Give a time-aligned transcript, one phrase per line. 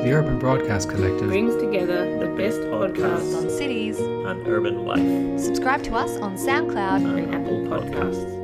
[0.00, 5.38] The Urban Broadcast Collective brings together the best podcasts on cities and urban life.
[5.38, 8.40] Subscribe to us on SoundCloud and Apple Podcasts.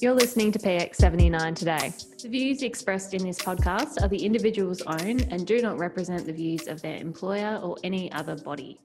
[0.00, 1.92] You're listening to PX79 today.
[2.22, 6.32] The views expressed in this podcast are the individual's own and do not represent the
[6.32, 8.80] views of their employer or any other body.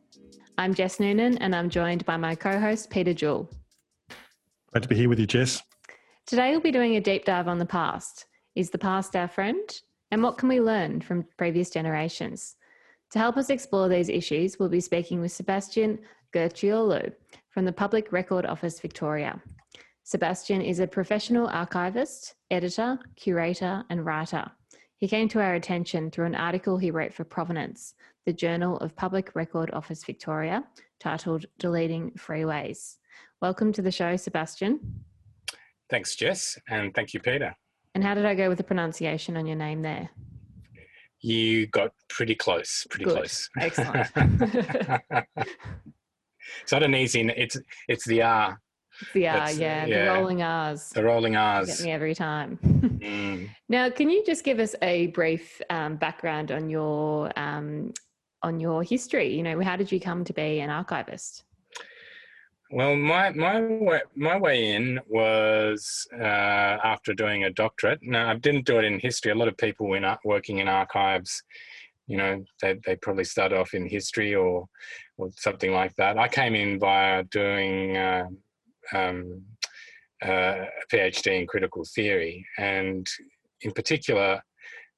[0.58, 3.50] I'm Jess Noonan and I'm joined by my co host, Peter Jewell.
[4.74, 5.64] Great to be here with you, Jess.
[6.28, 8.26] Today we'll be doing a deep dive on the past.
[8.56, 9.70] Is the past our friend?
[10.10, 12.56] And what can we learn from previous generations?
[13.12, 16.00] To help us explore these issues, we'll be speaking with Sebastian
[16.34, 17.14] Gurciullo
[17.52, 19.40] from the Public Record Office Victoria.
[20.02, 24.50] Sebastian is a professional archivist, editor, curator, and writer.
[24.98, 27.94] He came to our attention through an article he wrote for Provenance,
[28.26, 30.64] the Journal of Public Record Office Victoria,
[31.00, 32.96] titled Deleting Freeways.
[33.44, 35.06] Welcome to the show, Sebastian.
[35.90, 37.56] Thanks, Jess, and thank you, Peter.
[37.94, 40.10] And how did I go with the pronunciation on your name there?
[41.22, 43.16] You got pretty close, pretty Good.
[43.16, 43.50] close.
[43.60, 44.12] Excellent.
[46.62, 47.22] it's not an easy.
[47.30, 48.60] It's it's the R,
[49.14, 50.06] the R, yeah, yeah.
[50.06, 50.90] the rolling R's.
[50.90, 51.84] the rolling Get R's.
[51.84, 52.60] me every time.
[52.64, 53.50] Mm.
[53.70, 57.94] now, can you just give us a brief um, background on your um,
[58.44, 59.34] on your history?
[59.34, 61.45] You know, how did you come to be an archivist?
[62.72, 68.00] Well, my my way, my way in was uh, after doing a doctorate.
[68.02, 69.32] No, I didn't do it in history.
[69.32, 71.44] A lot of people in working in archives,
[72.08, 74.68] you know, they they probably started off in history or
[75.18, 76.18] or something like that.
[76.18, 78.28] I came in via doing uh,
[78.94, 79.44] um,
[80.26, 80.30] uh,
[80.66, 83.08] a PhD in critical theory, and
[83.62, 84.42] in particular,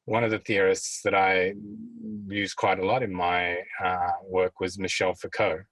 [0.06, 1.54] one of the theorists that I
[2.30, 5.64] used quite a lot in my uh, work was Michel Foucault.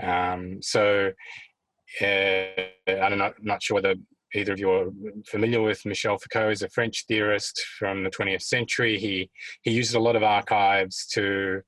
[0.00, 1.12] Um, so
[2.00, 2.06] uh,
[2.88, 3.94] I'm not, not sure whether
[4.34, 4.86] either of you are
[5.26, 6.50] familiar with Michel Foucault.
[6.50, 8.98] He's a French theorist from the 20th century.
[8.98, 9.30] He
[9.62, 11.60] he used a lot of archives to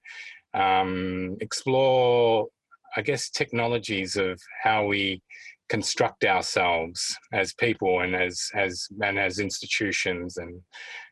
[0.54, 2.48] um, explore,
[2.96, 5.22] I guess, technologies of how we
[5.68, 10.60] construct ourselves as people and as as and as institutions and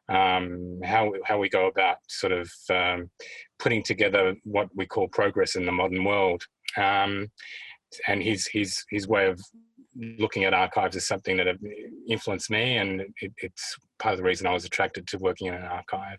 [0.09, 3.11] um, how how we go about sort of um,
[3.59, 6.45] putting together what we call progress in the modern world.
[6.77, 7.29] Um,
[8.07, 9.41] and his his his way of
[9.95, 11.47] looking at archives is something that
[12.09, 15.55] influenced me, and it, it's part of the reason I was attracted to working in
[15.55, 16.19] an archive.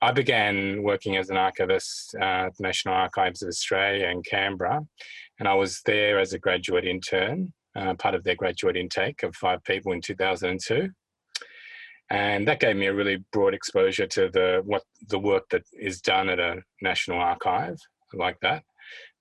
[0.00, 4.80] I began working as an archivist uh, at the National Archives of Australia in Canberra,
[5.38, 9.34] and I was there as a graduate intern, uh, part of their graduate intake of
[9.36, 10.90] five people in 2002
[12.12, 16.02] and that gave me a really broad exposure to the what the work that is
[16.02, 17.78] done at a national archive
[18.12, 18.62] like that.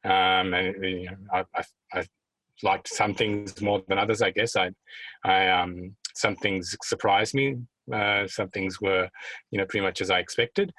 [0.04, 1.64] Um, and you know, I, I,
[1.94, 2.06] I
[2.64, 4.22] liked some things more than others.
[4.22, 4.72] I guess I,
[5.24, 7.58] I um, some things surprised me.
[7.92, 9.10] Uh, some things were,
[9.50, 10.72] you know, pretty much as I expected.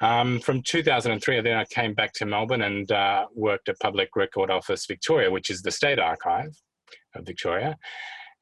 [0.00, 4.50] Um, from 2003, then I came back to Melbourne and uh, worked at Public Record
[4.50, 6.54] Office Victoria, which is the state archive
[7.14, 7.76] of Victoria.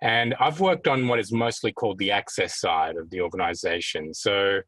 [0.02, 4.14] And I've worked on what is mostly called the access side of the organization.
[4.14, 4.60] So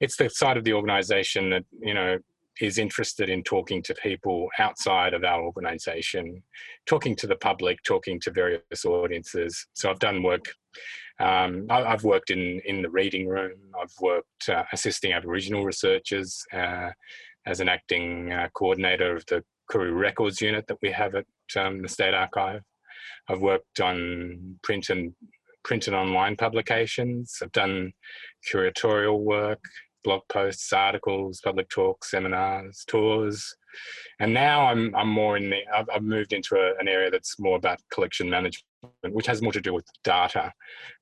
[0.00, 2.18] it's the side of the organization that, you know,
[2.60, 6.42] is interested in talking to people outside of our organization,
[6.86, 9.66] talking to the public, talking to various audiences.
[9.74, 10.44] So I've done work.
[11.18, 13.58] Um, I, I've worked in, in the reading room.
[13.80, 16.90] I've worked uh, assisting Aboriginal researchers uh,
[17.46, 21.82] as an acting uh, coordinator of the Koorie Records unit that we have at um,
[21.82, 22.62] the State Archive.
[23.28, 25.14] I've worked on print and
[25.64, 27.38] print and online publications.
[27.42, 27.92] I've done
[28.50, 29.60] curatorial work,
[30.06, 33.54] blog posts, articles, public talks, seminars, tours,
[34.20, 37.38] and now I'm I'm more in the I've, I've moved into a, an area that's
[37.40, 38.64] more about collection management,
[39.10, 40.52] which has more to do with data,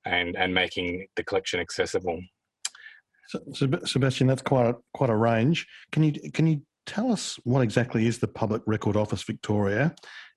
[0.06, 2.18] and and making the collection accessible.
[3.28, 5.66] So, Seb- Sebastian, that's quite a, quite a range.
[5.92, 9.94] Can you can you tell us what exactly is the Public Record Office Victoria,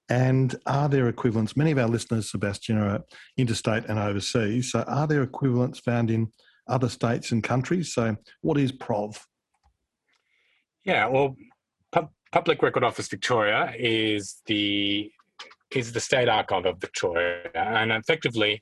[0.09, 1.55] and are there equivalents?
[1.55, 3.03] Many of our listeners, Sebastian, are
[3.37, 4.72] interstate and overseas.
[4.72, 6.28] So, are there equivalents found in
[6.67, 7.93] other states and countries?
[7.93, 9.19] So, what is PROV?
[10.85, 11.35] Yeah, well,
[11.91, 15.11] Pub- Public Record Office Victoria is the
[15.72, 18.61] is the state archive of Victoria, and effectively,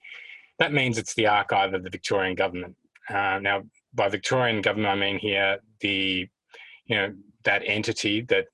[0.60, 2.76] that means it's the archive of the Victorian government.
[3.10, 3.62] Uh, now,
[3.94, 6.28] by Victorian government, I mean here the
[6.88, 7.14] you know
[7.44, 8.46] that entity that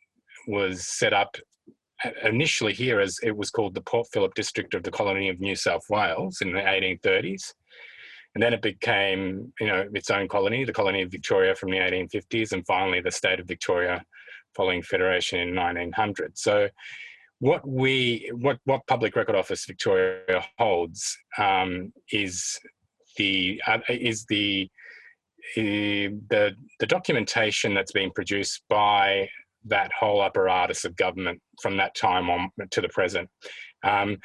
[0.47, 1.37] was set up
[2.23, 5.55] initially here as it was called the Port Phillip District of the Colony of New
[5.55, 7.53] South Wales in the 1830s.
[8.33, 11.77] And then it became, you know, its own colony, the colony of Victoria from the
[11.77, 14.03] 1850s, and finally the state of Victoria
[14.55, 16.37] following federation in 1900.
[16.37, 16.69] So
[17.39, 22.59] what we, what, what Public Record Office Victoria holds um, is
[23.17, 24.69] the uh, is the
[25.57, 29.27] uh, the the documentation that's been produced by
[29.65, 33.29] that whole apparatus of government from that time on to the present.
[33.83, 34.17] Um,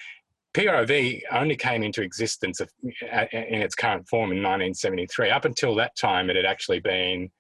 [0.57, 5.31] PROV only came into existence of, in its current form in 1973.
[5.31, 7.31] Up until that time, it had actually been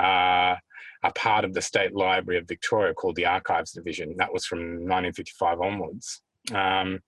[0.00, 0.56] uh,
[1.04, 4.14] a part of the State Library of Victoria called the Archives Division.
[4.16, 6.22] That was from 1955 onwards.
[6.54, 7.00] Um,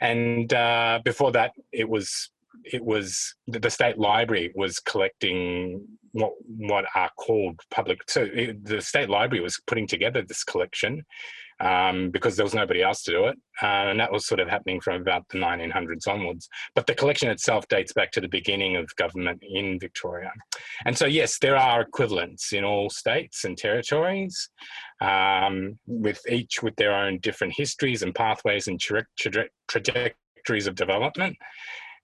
[0.00, 2.30] and uh, before that, it was
[2.64, 8.00] it was the state library was collecting what what are called public.
[8.08, 11.04] So it, the state library was putting together this collection
[11.60, 14.48] um, because there was nobody else to do it, uh, and that was sort of
[14.48, 16.48] happening from about the 1900s onwards.
[16.74, 20.32] But the collection itself dates back to the beginning of government in Victoria,
[20.84, 24.50] and so yes, there are equivalents in all states and territories,
[25.00, 30.74] um, with each with their own different histories and pathways and tra- tra- trajectories of
[30.74, 31.36] development.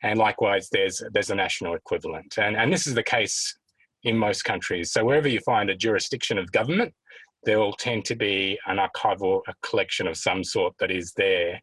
[0.03, 2.35] And likewise there's there's a national equivalent.
[2.39, 3.57] And and this is the case
[4.05, 4.93] in most countries.
[4.93, 6.95] So wherever you find a jurisdiction of government
[7.45, 11.61] there will tend to be an archival a collection of some sort that is there.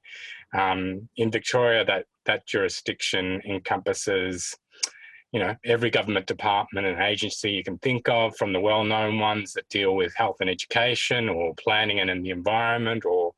[0.54, 4.54] Um, in victoria that that jurisdiction encompasses
[5.32, 9.54] you know every government department and agency you can think of from the well-known ones
[9.54, 13.32] that deal with health and education or planning and in the environment or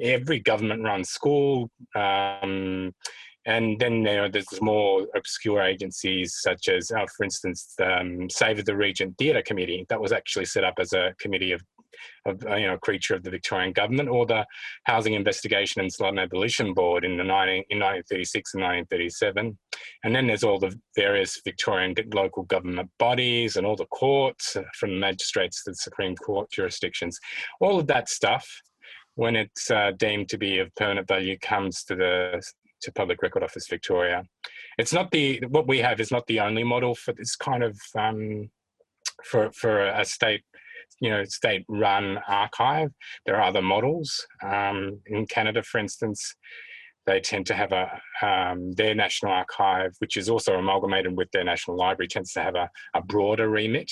[0.00, 2.94] every government run school um,
[3.46, 8.64] and then you know, there's more obscure agencies such as, uh, for instance, um, Save
[8.64, 9.84] the Regent Theatre Committee.
[9.90, 11.62] That was actually set up as a committee of,
[12.26, 14.46] of uh, you know, creature of the Victorian government, or the
[14.84, 19.58] Housing Investigation and Slum Abolition Board in the 19, in 1936 and 1937.
[20.04, 24.62] And then there's all the various Victorian local government bodies and all the courts, uh,
[24.78, 27.18] from magistrates to the Supreme Court jurisdictions.
[27.60, 28.48] All of that stuff
[29.16, 32.42] when it's uh, deemed to be of permanent value comes to the
[32.82, 34.24] to Public Record Office Victoria.
[34.78, 37.78] It's not the what we have is not the only model for this kind of
[37.96, 38.50] um,
[39.24, 40.42] for for a state
[41.00, 42.90] you know state run archive.
[43.26, 46.34] There are other models um, in Canada, for instance.
[47.06, 51.44] They tend to have a um, their national archive, which is also amalgamated with their
[51.44, 53.90] national library, tends to have a, a broader remit,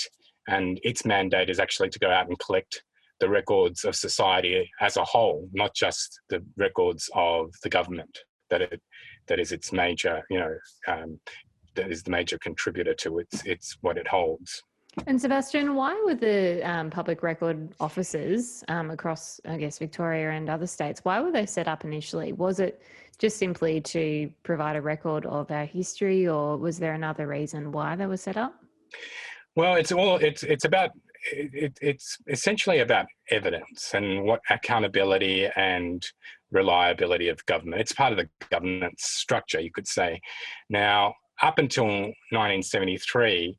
[0.48, 2.82] and its mandate is actually to go out and collect
[3.20, 8.18] the records of society as a whole, not just the records of the government
[8.52, 8.80] that it
[9.28, 10.54] that is its major you know
[10.86, 11.18] um,
[11.74, 14.62] that is the major contributor to its its what it holds.
[15.06, 20.50] And Sebastian, why were the um, public record offices um, across, I guess, Victoria and
[20.50, 22.34] other states, why were they set up initially?
[22.34, 22.82] Was it
[23.18, 27.96] just simply to provide a record of our history, or was there another reason why
[27.96, 28.54] they were set up?
[29.54, 30.90] Well, it's all it's it's about
[31.30, 36.04] it, it's essentially about evidence and what accountability and
[36.50, 37.80] reliability of government.
[37.80, 40.20] It's part of the governance structure, you could say.
[40.68, 43.58] Now, up until 1973,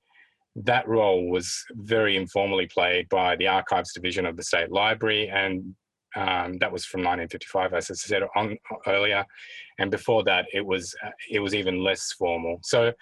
[0.55, 5.75] that role was very informally played by the Archives Division of the State Library, and
[6.15, 9.25] um, that was from 1955, as I said on, earlier.
[9.79, 10.95] And before that, it was
[11.29, 12.59] it was even less formal.
[12.63, 12.93] So,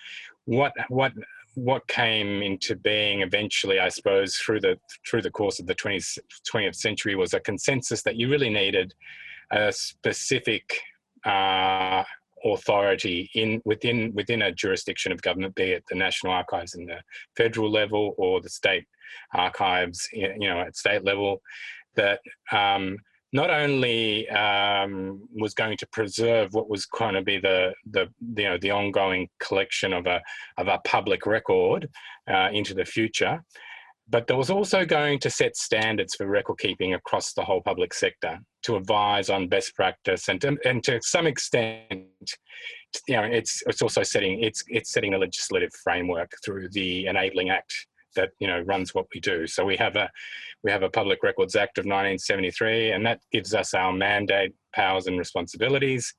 [0.46, 1.12] what what
[1.56, 6.20] what came into being eventually, I suppose, through the through the course of the 20th,
[6.50, 8.94] 20th century was a consensus that you really needed
[9.52, 10.80] a specific
[11.26, 12.04] uh,
[12.46, 17.02] authority in within within a jurisdiction of government, be it the National Archives in the
[17.36, 18.86] federal level or the state
[19.34, 21.42] archives, you know, at state level,
[21.96, 22.20] that
[22.52, 22.98] um,
[23.34, 28.50] not only um, was going to preserve what was going to be the, the you
[28.50, 30.22] know the ongoing collection of a
[30.58, 31.90] of a public record
[32.30, 33.42] uh, into the future,
[34.12, 37.94] but there was also going to set standards for record keeping across the whole public
[37.94, 42.04] sector to advise on best practice and to, and to some extent
[43.08, 47.50] you know it's it's also setting it's it's setting a legislative framework through the enabling
[47.50, 49.48] act that you know runs what we do.
[49.48, 50.10] So we have a
[50.64, 55.08] we have a Public Records Act of 1973, and that gives us our mandate, powers,
[55.08, 56.14] and responsibilities.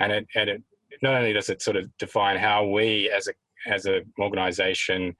[0.00, 0.62] And it, and it
[1.02, 3.32] not only does it sort of define how we as a
[3.70, 5.14] as an organisation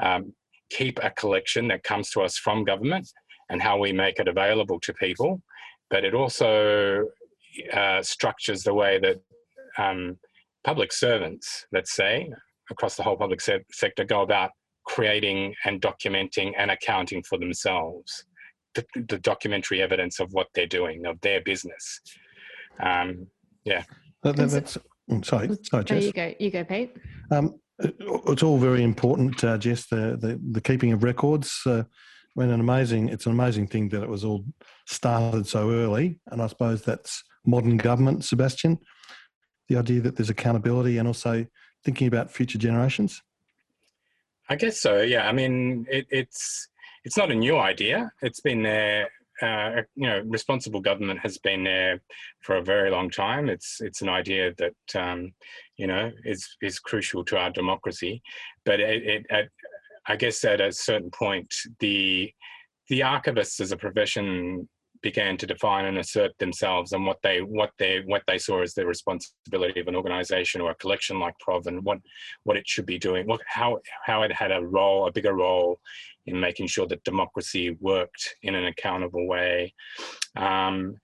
[0.00, 0.32] um,
[0.70, 3.08] keep a collection that comes to us from government
[3.50, 5.42] and how we make it available to people,
[5.90, 7.04] but it also
[7.72, 9.20] uh, structures the way that
[9.78, 10.18] um,
[10.64, 12.30] public servants, let's say,
[12.70, 14.50] across the whole public se- sector, go about
[14.86, 18.24] creating and documenting and accounting for themselves
[18.74, 22.00] the, the documentary evidence of what they're doing of their business.
[22.82, 23.26] Um,
[23.64, 23.84] yeah.
[24.22, 24.78] That, that, that's
[25.10, 26.04] mm, sorry sorry Jess.
[26.04, 26.96] you go you go pete.
[27.30, 31.82] Um, it's all very important uh, jess the, the, the keeping of records uh,
[32.34, 34.44] when an amazing it's an amazing thing that it was all
[34.86, 38.78] started so early and i suppose that's modern government sebastian
[39.68, 41.46] the idea that there's accountability and also
[41.84, 43.22] thinking about future generations?
[44.48, 45.00] I guess so.
[45.00, 45.28] Yeah.
[45.28, 46.68] I mean, it, it's
[47.04, 48.10] it's not a new idea.
[48.22, 49.08] It's been there.
[49.42, 52.00] Uh, you know, responsible government has been there
[52.40, 53.48] for a very long time.
[53.48, 55.32] It's it's an idea that um,
[55.76, 58.22] you know is is crucial to our democracy,
[58.64, 59.48] but it, it at,
[60.06, 62.32] I guess at a certain point the
[62.88, 64.68] the archivists as a profession
[65.04, 68.72] began to define and assert themselves and what they what they what they saw as
[68.72, 71.98] the responsibility of an organization or a collection like Prov and what
[72.44, 75.78] what it should be doing, what how how it had a role, a bigger role
[76.26, 79.74] in making sure that democracy worked in an accountable way.
[80.36, 80.96] Um,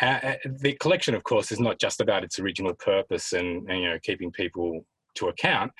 [0.00, 3.88] uh, the collection, of course, is not just about its original purpose and, and you
[3.90, 5.72] know keeping people to account.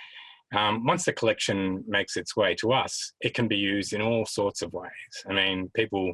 [0.53, 4.27] Um, once the collection makes its way to us, it can be used in all
[4.27, 5.15] sorts of ways.
[5.31, 6.13] I mean, people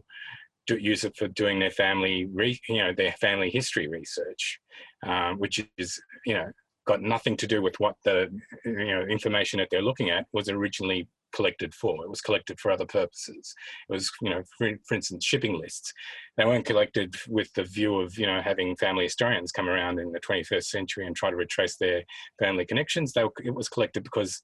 [0.69, 4.61] do, use it for doing their family, re, you know, their family history research,
[5.05, 6.47] um, which is, you know,
[6.87, 8.29] got nothing to do with what the,
[8.65, 12.05] you know, information that they're looking at was originally collected for.
[12.05, 13.55] It was collected for other purposes.
[13.89, 15.93] It was, you know, for, for, instance, shipping lists.
[16.37, 20.13] They weren't collected with the view of, you know, having family historians come around in
[20.13, 22.03] the 21st century and try to retrace their
[22.39, 23.13] family connections.
[23.13, 24.43] They, it was collected because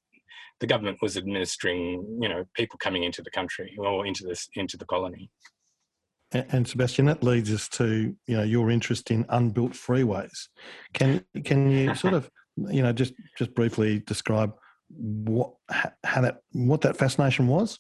[0.61, 4.76] the government was administering, you know, people coming into the country or into this into
[4.76, 5.31] the colony.
[6.35, 10.49] And Sebastian, that leads us to you know your interest in unbuilt freeways.
[10.93, 14.53] Can can you sort of you know just just briefly describe
[14.88, 15.55] what
[16.03, 17.79] how that what that fascination was?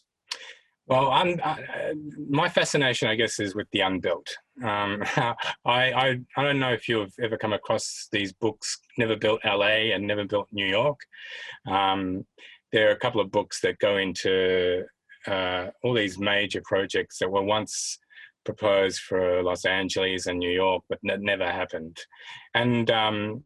[0.86, 1.56] Well, I'm, uh,
[2.28, 4.28] my fascination, I guess, is with the unbuilt.
[4.62, 5.34] Um, I,
[5.64, 10.06] I, I don't know if you've ever come across these books, Never Built LA and
[10.06, 11.00] Never Built New York.
[11.66, 12.26] Um,
[12.70, 14.84] there are a couple of books that go into
[15.26, 17.98] uh, all these major projects that were once
[18.44, 21.98] proposed for Los Angeles and New York, but it never happened.
[22.54, 23.44] And um,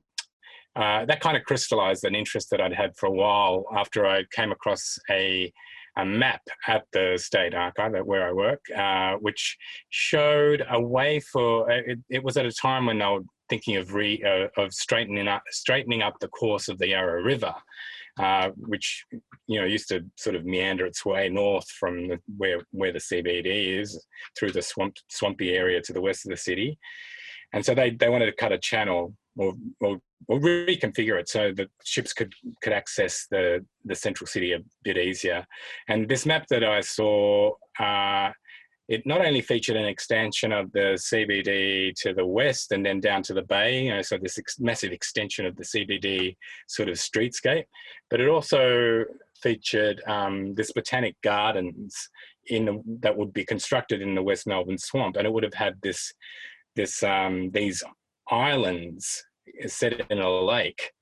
[0.77, 4.25] uh, that kind of crystallized an interest that I'd had for a while after I
[4.31, 5.53] came across a,
[5.97, 9.57] a map at the State Archive where I work, uh, which
[9.91, 13.77] showed a way for uh, it, it, was at a time when they were thinking
[13.77, 17.55] of re, uh, of straightening up straightening up the course of the Yarra River.
[18.19, 19.05] Uh, which
[19.47, 22.99] you know used to sort of meander its way north from the, where where the
[22.99, 24.05] CBD is
[24.37, 26.79] through the swamp swampy area to the west of the city,
[27.53, 31.53] and so they they wanted to cut a channel or, or, or reconfigure it so
[31.57, 32.33] that ships could
[32.63, 35.47] could access the the central city a bit easier.
[35.89, 37.53] And this map that I saw.
[37.79, 38.31] Uh,
[38.89, 43.23] it not only featured an extension of the CBD to the west and then down
[43.25, 46.37] to the bay, you know, so this ex- massive extension of the CBD
[46.69, 47.65] sort of streetscape,
[48.09, 49.05] but it also
[49.43, 51.95] featured um, this botanic gardens
[52.47, 55.55] in the, that would be constructed in the West Melbourne swamp, and it would have
[55.55, 56.13] had this
[56.75, 57.83] this um, these
[58.31, 59.23] islands
[59.67, 60.93] set in a lake.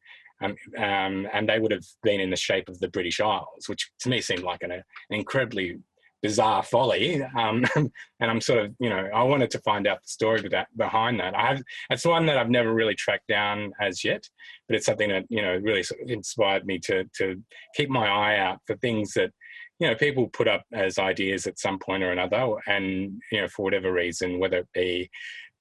[0.42, 3.90] Um, um, and they would have been in the shape of the British Isles, which
[4.00, 5.78] to me seemed like an, an incredibly
[6.22, 7.22] bizarre folly.
[7.22, 10.68] Um, and I'm sort of, you know, I wanted to find out the story that,
[10.76, 11.34] behind that.
[11.34, 14.28] I have, it's one that I've never really tracked down as yet,
[14.68, 17.42] but it's something that, you know, really sort of inspired me to, to
[17.74, 19.30] keep my eye out for things that,
[19.78, 22.54] you know, people put up as ideas at some point or another.
[22.66, 25.10] And, you know, for whatever reason, whether it be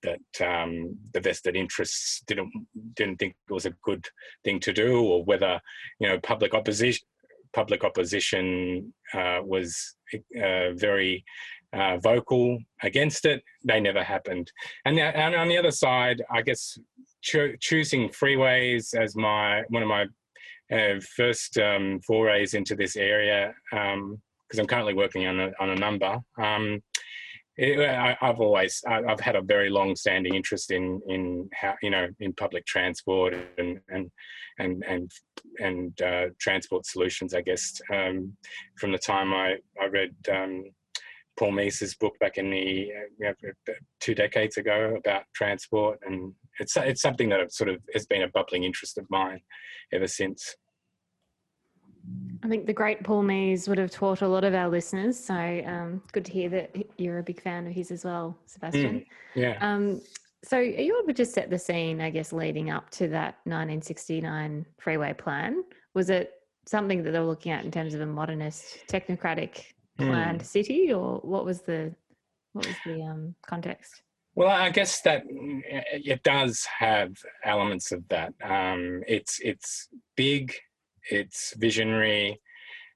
[0.04, 2.52] that um, the vested interests didn't
[2.96, 4.06] didn't think it was a good
[4.44, 5.60] thing to do, or whether
[6.00, 7.08] you know public opposition
[7.60, 11.24] public opposition uh, was uh, very
[11.80, 12.46] uh, vocal
[12.84, 13.40] against it.
[13.70, 14.48] They never happened.
[14.86, 16.62] And, and on the other side, I guess
[17.22, 20.06] cho- choosing freeways as my one of my
[20.76, 25.70] uh, first um, forays into this area, because um, I'm currently working on a, on
[25.72, 26.14] a number.
[26.48, 26.82] Um,
[27.58, 32.08] it, I, have always I've had a very long-standing interest in in how you know
[32.20, 34.12] in public transport and and
[34.60, 35.12] and and
[35.60, 37.34] and uh, transport solutions.
[37.34, 38.34] I guess um,
[38.78, 40.66] from the time I I read um,
[41.38, 42.90] Paul Mees's book back in the
[43.26, 48.24] uh, two decades ago about transport, and it's it's something that sort of has been
[48.24, 49.42] a bubbling interest of mine
[49.94, 50.56] ever since.
[52.44, 55.18] I think the great Paul Mees would have taught a lot of our listeners.
[55.18, 59.00] So um, good to hear that you're a big fan of his as well, Sebastian.
[59.00, 59.58] Mm, yeah.
[59.62, 60.02] Um,
[60.44, 63.38] so are you able to just set the scene, I guess, leading up to that
[63.46, 65.64] 1969 freeway plan?
[65.96, 66.34] Was it
[66.68, 69.64] something that they were looking at in terms of a modernist, technocratic
[69.98, 70.46] planned mm.
[70.46, 71.96] city, or what was the
[72.54, 74.02] what was the um, context?
[74.36, 78.34] Well, I guess that it does have elements of that.
[78.44, 80.54] Um, it's it's big
[81.12, 82.42] it's visionary,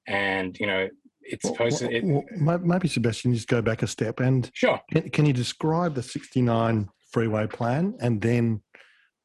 [0.08, 0.88] and you know
[1.22, 2.24] it's supposed well, to.
[2.28, 4.80] It, maybe Sebastian, just go back a step and sure.
[4.92, 8.62] Can, can you describe the '69 freeway plan, and then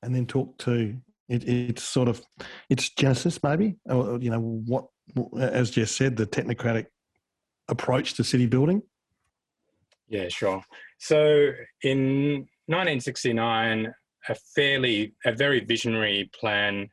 [0.03, 0.97] and then talk to
[1.29, 2.23] It, it's sort of
[2.69, 3.77] it's genesis, maybe.
[3.87, 4.87] Or, you know what,
[5.39, 6.87] as Jess said, the technocratic
[7.69, 8.83] approach to city building.
[10.09, 10.63] Yeah, sure.
[10.99, 11.51] So
[11.83, 13.93] in 1969,
[14.29, 16.89] a fairly, a very visionary plan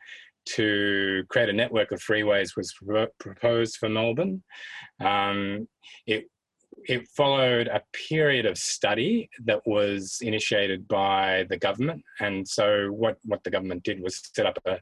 [0.56, 2.74] to create a network of freeways was
[3.20, 4.44] proposed for Melbourne.
[5.00, 5.68] Um,
[6.06, 6.26] it
[6.88, 12.04] it followed a period of study that was initiated by the government.
[12.20, 14.80] And so what, what the government did was set up a,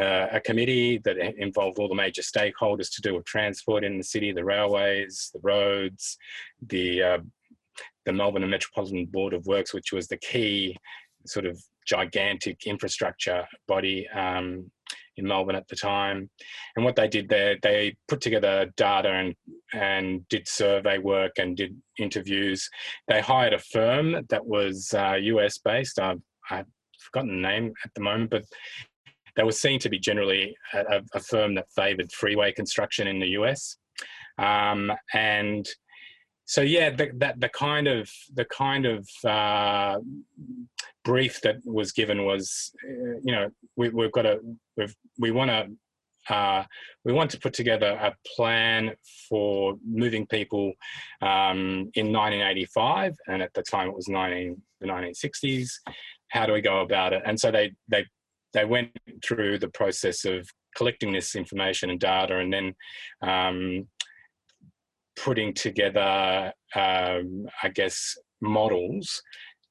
[0.00, 4.04] uh, a committee that involved all the major stakeholders to do with transport in the
[4.04, 6.16] city, the railways, the roads,
[6.68, 7.18] the, uh,
[8.04, 10.76] the Melbourne and Metropolitan Board of Works, which was the key
[11.26, 14.70] sort of gigantic infrastructure body um,
[15.16, 16.30] in Melbourne at the time.
[16.76, 19.34] And what they did there, they put together data and
[19.72, 22.68] and did survey work and did interviews.
[23.08, 25.98] They hired a firm that was uh, US based.
[25.98, 26.66] I've, I've
[27.00, 28.44] forgotten the name at the moment, but
[29.36, 33.28] they were seen to be generally a, a firm that favoured freeway construction in the
[33.28, 33.76] US.
[34.38, 35.68] Um, and
[36.44, 39.98] so yeah, the, that the kind of the kind of uh,
[41.04, 44.40] brief that was given was, uh, you know, we, have got to
[44.76, 45.68] we've, we want to
[46.28, 46.64] uh,
[47.04, 48.92] we want to put together a plan
[49.28, 50.72] for moving people
[51.20, 55.68] um, in 1985, and at the time it was 19 the 1960s.
[56.28, 57.22] How do we go about it?
[57.24, 58.04] And so they they
[58.52, 58.90] they went
[59.24, 62.74] through the process of collecting this information and data, and then
[63.22, 63.88] um,
[65.16, 69.22] putting together, um, I guess, models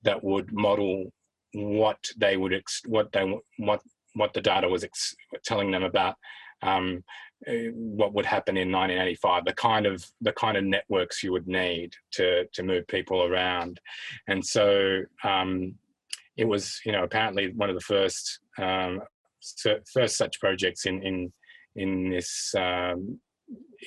[0.03, 1.11] that would model
[1.53, 3.23] what they would ex- what they
[3.57, 3.81] what
[4.13, 6.15] what the data was ex- telling them about
[6.61, 7.03] um,
[7.47, 11.47] eh, what would happen in 1985 the kind of the kind of networks you would
[11.47, 13.79] need to to move people around.
[14.27, 15.75] And so um,
[16.37, 19.01] it was you know apparently one of the first um,
[19.93, 21.33] first such projects in in
[21.75, 23.19] in this um,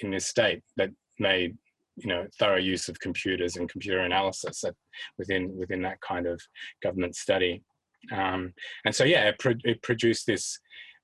[0.02, 1.56] in this state that made
[1.96, 4.74] you know thorough use of computers and computer analysis at,
[5.18, 6.40] within within that kind of
[6.82, 7.62] government study.
[8.12, 8.52] Um,
[8.84, 10.58] and so yeah it, pro- it, produced this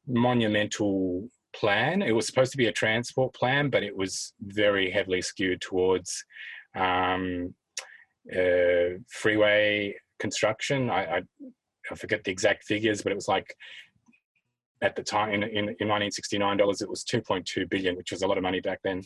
[0.07, 2.03] monumental plan.
[2.03, 6.25] It was supposed to be a transport plan but it was very heavily skewed towards
[6.77, 7.55] um,
[8.35, 10.90] uh, freeway construction.
[10.90, 11.23] I, I,
[11.90, 13.55] I forget the exact figures but it was like
[14.83, 18.27] at the time in, in, in 1969 dollars it was 2.2 billion which was a
[18.27, 19.03] lot of money back then.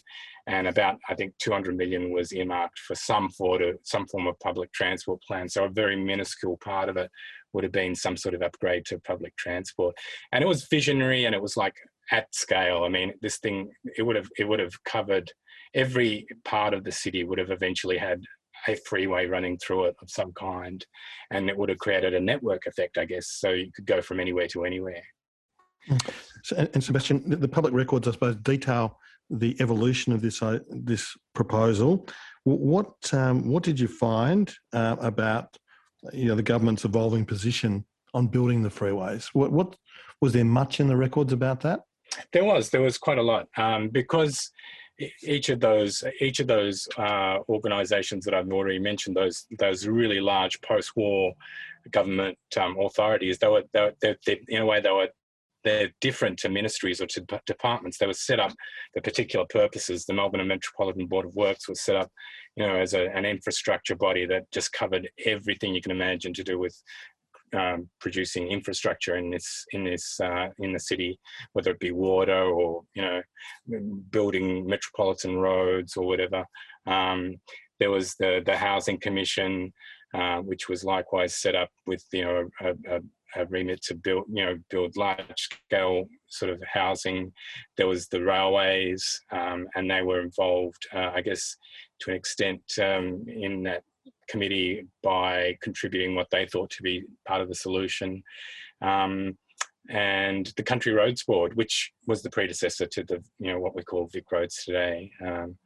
[0.46, 4.38] And about i think 200 million was earmarked for some form of some form of
[4.40, 5.48] public transport plan.
[5.48, 7.10] So a very minuscule part of it
[7.52, 9.94] would have been some sort of upgrade to public transport.
[10.32, 11.76] And it was visionary and it was like
[12.12, 12.84] at scale.
[12.84, 15.30] I mean this thing it would have it would have covered
[15.74, 18.22] every part of the city would have eventually had
[18.68, 20.86] a freeway running through it of some kind
[21.32, 23.26] and it would have created a network effect i guess.
[23.28, 25.02] So you could go from anywhere to anywhere
[26.42, 28.98] so, and, Sebastian, the public records, I suppose, detail
[29.30, 32.06] the evolution of this uh, this proposal.
[32.44, 35.56] What um, what did you find uh, about
[36.12, 39.28] you know the government's evolving position on building the freeways?
[39.32, 39.76] What, what
[40.20, 41.80] was there much in the records about that?
[42.32, 42.70] There was.
[42.70, 44.50] There was quite a lot um, because
[45.22, 50.20] each of those each of those uh, organisations that I've already mentioned, those those really
[50.20, 51.32] large post-war
[51.90, 55.08] government um, authorities, they were, they were they, they, in a way they were
[55.64, 57.98] they're different to ministries or to departments.
[57.98, 58.52] They were set up
[58.92, 60.04] for particular purposes.
[60.04, 62.10] The Melbourne and Metropolitan Board of Works was set up,
[62.56, 66.44] you know, as a, an infrastructure body that just covered everything you can imagine to
[66.44, 66.76] do with
[67.54, 71.18] um, producing infrastructure in this in this uh, in the city,
[71.52, 73.22] whether it be water or you know
[74.10, 76.44] building metropolitan roads or whatever.
[76.86, 77.36] Um,
[77.80, 79.72] there was the the housing commission,
[80.14, 83.00] uh, which was likewise set up with you know a, a,
[83.36, 87.32] a remit to build, you know, build large scale sort of housing.
[87.76, 91.56] There was the railways, um, and they were involved, uh, I guess,
[92.00, 93.82] to an extent um, in that
[94.28, 98.22] committee by contributing what they thought to be part of the solution.
[98.82, 99.36] Um,
[99.90, 103.82] and the Country Roads Board, which was the predecessor to the, you know, what we
[103.82, 105.10] call Vic Roads today.
[105.24, 105.56] Um,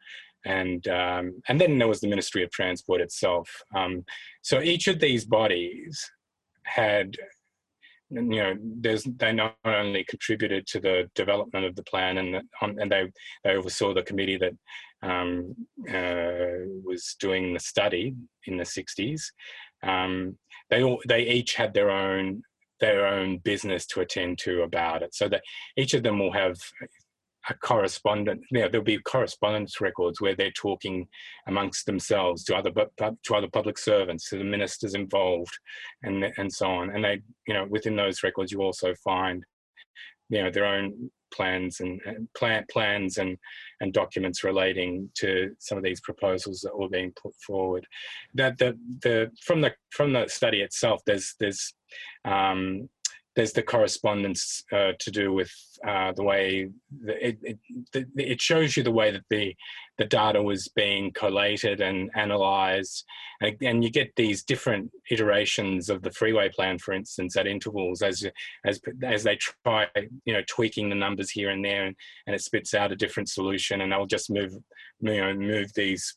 [0.44, 3.50] and um, and then there was the Ministry of Transport itself.
[3.74, 4.04] Um,
[4.42, 6.10] so each of these bodies
[6.64, 7.16] had
[8.10, 12.76] you know, there's they not only contributed to the development of the plan, and um,
[12.78, 13.10] and they
[13.44, 14.54] they oversaw the committee that
[15.02, 15.54] um,
[15.88, 18.14] uh, was doing the study
[18.46, 19.22] in the 60s.
[19.82, 20.38] Um,
[20.70, 22.42] they all they each had their own
[22.80, 25.42] their own business to attend to about it, so that
[25.76, 26.56] each of them will have
[27.54, 28.42] correspondent.
[28.50, 31.08] You know, there'll be correspondence records where they're talking
[31.46, 35.56] amongst themselves to other to other public servants, to the ministers involved,
[36.02, 36.90] and and so on.
[36.90, 39.44] And they, you know, within those records, you also find,
[40.28, 43.36] you know, their own plans and, and plan plans and
[43.80, 47.86] and documents relating to some of these proposals that were being put forward.
[48.34, 51.74] That the the from the from the study itself, there's there's
[52.24, 52.88] um,
[53.38, 55.52] there's the correspondence uh, to do with
[55.86, 56.68] uh, the way
[57.04, 57.38] the, it,
[57.94, 59.54] it, it, shows you the way that the
[59.96, 63.04] the data was being collated and analyzed.
[63.40, 68.02] And, and, you get these different iterations of the freeway plan for instance at intervals
[68.02, 68.26] as
[68.66, 69.86] as as they try
[70.24, 71.94] you know tweaking the numbers here and there and,
[72.26, 74.52] and it spits out a different solution and they'll just move
[75.00, 76.16] you know move these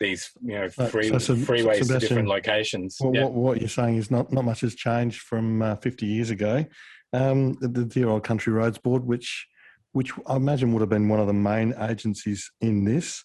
[0.00, 2.96] these you know free, so, so, freeways to different locations.
[3.00, 3.24] Well, yeah.
[3.24, 6.64] what, what, you're saying is not not much has changed from uh, 50 years ago.
[7.12, 9.46] Um, the, the dear old Country Roads Board, which
[9.92, 13.24] which I imagine would have been one of the main agencies in this.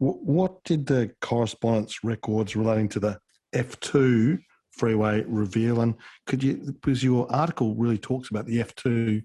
[0.00, 3.18] W- what did the correspondence records relating to the
[3.54, 4.38] F2
[4.72, 5.80] freeway reveal?
[5.80, 5.94] And
[6.26, 9.24] could you, because your article really talks about the F2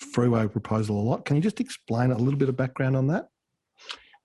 [0.00, 3.28] freeway proposal a lot, can you just explain a little bit of background on that?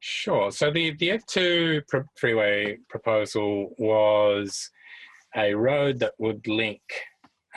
[0.10, 0.52] Sure.
[0.52, 1.84] So the, the F2
[2.16, 4.70] freeway proposal was
[5.36, 6.80] a road that would link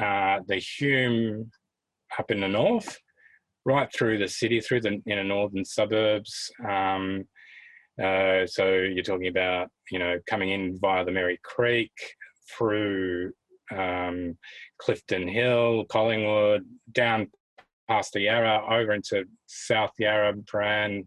[0.00, 1.52] uh, the Hume
[2.18, 2.98] up in the north,
[3.64, 6.50] right through the city, through the inner northern suburbs.
[6.68, 7.22] Um,
[8.02, 11.92] uh, so you're talking about, you know, coming in via the Merri Creek,
[12.58, 13.30] through
[13.72, 14.36] um,
[14.78, 17.28] Clifton Hill, Collingwood, down
[17.88, 21.06] past the Yarra, over into South Yarra, Prahran,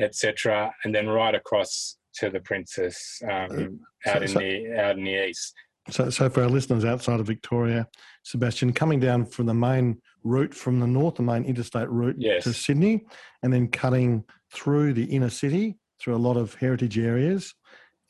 [0.00, 4.98] etc., and then right across to the Princes um, uh, out so, in the out
[4.98, 5.54] in the east.
[5.90, 7.86] So, so for our listeners outside of Victoria,
[8.24, 12.44] Sebastian, coming down from the main route from the north, the main interstate route yes.
[12.44, 13.04] to Sydney,
[13.42, 17.54] and then cutting through the inner city through a lot of heritage areas,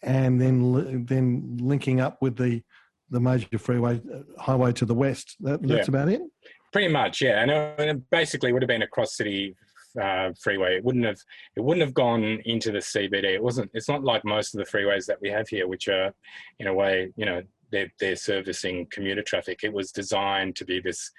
[0.03, 2.63] and then then linking up with the
[3.11, 5.37] the major freeway uh, highway to the west.
[5.41, 5.95] That, that's yeah.
[5.95, 6.21] about it.
[6.73, 7.43] Pretty much, yeah.
[7.43, 9.57] And it basically would have been a cross city
[10.01, 10.77] uh, freeway.
[10.77, 11.21] It wouldn't have
[11.57, 13.25] it wouldn't have gone into the CBD.
[13.35, 13.71] It wasn't.
[13.75, 16.13] It's not like most of the freeways that we have here, which are
[16.59, 19.61] in a way, you know, they're, they're servicing commuter traffic.
[19.63, 21.11] It was designed to be this,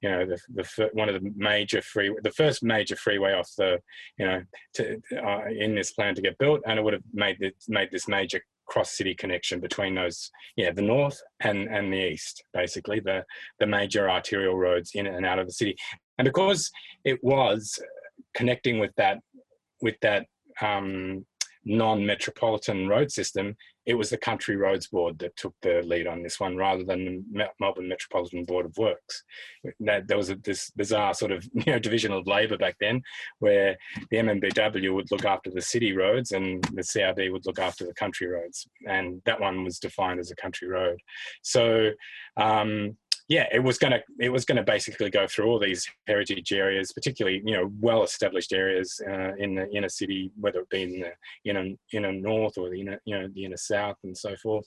[0.00, 3.78] you know, the, the one of the major free, the first major freeway off the,
[4.18, 4.42] you know,
[4.74, 7.90] to, uh, in this plan to get built, and it would have made this, made
[7.90, 13.00] this major cross city connection between those, yeah, the north and and the east, basically
[13.00, 13.24] the
[13.58, 15.74] the major arterial roads in and out of the city,
[16.18, 16.70] and because
[17.04, 17.78] it was
[18.34, 19.18] connecting with that
[19.80, 20.26] with that
[20.60, 21.24] um,
[21.64, 23.54] non-metropolitan road system,
[23.86, 27.24] it was the Country Roads Board that took the lead on this one, rather than
[27.32, 29.22] the Melbourne Metropolitan Board of Works.
[29.80, 33.02] That, there was a, this bizarre sort of you know division of labour back then,
[33.38, 33.76] where
[34.10, 37.94] the MMBW would look after the city roads and the CRB would look after the
[37.94, 40.98] country roads, and that one was defined as a country road.
[41.42, 41.90] So.
[42.36, 42.96] Um,
[43.28, 47.42] yeah, it was gonna it was gonna basically go through all these heritage areas, particularly
[47.44, 51.12] you know well established areas uh, in the inner city, whether it be in the
[51.44, 54.66] inner inner north or the inner you know the inner south and so forth,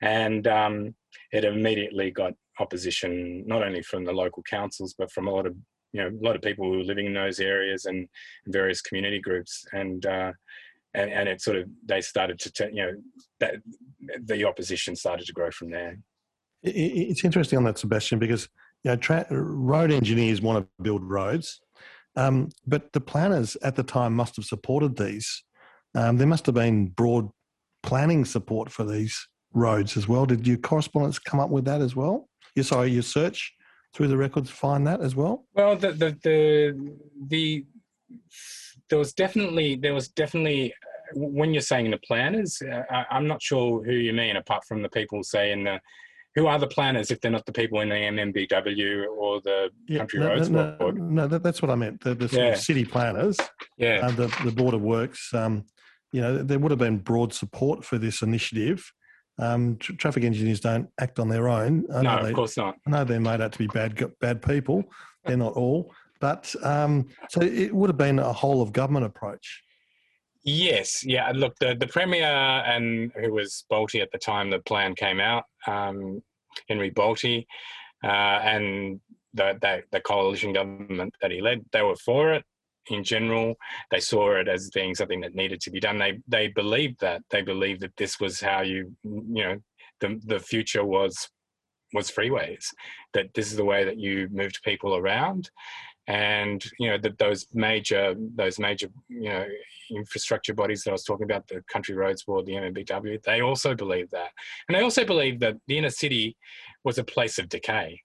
[0.00, 0.94] and um,
[1.32, 5.54] it immediately got opposition not only from the local councils but from a lot of
[5.92, 8.08] you know a lot of people who were living in those areas and
[8.46, 10.06] various community groups and.
[10.06, 10.32] Uh,
[10.92, 12.92] and, and it sort of they started to you know
[13.38, 13.54] that
[14.24, 15.96] the opposition started to grow from there
[16.62, 18.48] it's interesting on that, Sebastian, because
[18.84, 21.60] you know, tra- road engineers want to build roads,
[22.16, 25.44] um, but the planners at the time must have supported these.
[25.94, 27.28] Um, there must have been broad
[27.82, 30.26] planning support for these roads as well.
[30.26, 32.28] Did your correspondence come up with that as well?
[32.54, 33.54] You sorry, your search
[33.94, 35.46] through the records find that as well?
[35.54, 36.96] Well, the the the,
[37.28, 37.64] the
[38.88, 40.74] there was definitely there was definitely
[41.14, 44.82] when you're saying the planners, uh, I, I'm not sure who you mean apart from
[44.82, 45.80] the people say in the
[46.34, 49.98] who are the planners if they're not the people in the MMBW or the yeah,
[49.98, 50.98] Country no, Roads no, Board?
[51.00, 52.02] No, that, that's what I meant.
[52.02, 52.54] The, the yeah.
[52.54, 53.36] city planners,
[53.76, 55.32] yeah, uh, the the Board of Works.
[55.34, 55.64] Um,
[56.12, 58.92] you know, there would have been broad support for this initiative.
[59.38, 61.86] Um, tra- traffic engineers don't act on their own.
[61.92, 62.76] I no, they, of course not.
[62.86, 64.84] I know they're made out to be bad bad people.
[65.24, 69.62] They're not all, but um, so it would have been a whole of government approach.
[70.42, 71.30] Yes, yeah.
[71.34, 75.44] Look, the, the premier and who was Bolte at the time the plan came out,
[75.66, 76.22] um,
[76.68, 77.44] Henry Bolte,
[78.02, 79.00] uh, and
[79.34, 82.44] the, the, the coalition government that he led, they were for it.
[82.88, 83.54] In general,
[83.90, 85.98] they saw it as being something that needed to be done.
[85.98, 89.56] They they believed that they believed that this was how you you know
[90.00, 91.28] the the future was
[91.92, 92.66] was freeways
[93.12, 95.50] that this is the way that you moved people around
[96.06, 99.46] and you know that those major those major you know
[99.90, 103.74] infrastructure bodies that I was talking about, the Country Roads Board, the MMBW, they also
[103.74, 104.30] believe that,
[104.68, 106.36] and they also believe that the inner city
[106.84, 108.00] was a place of decay.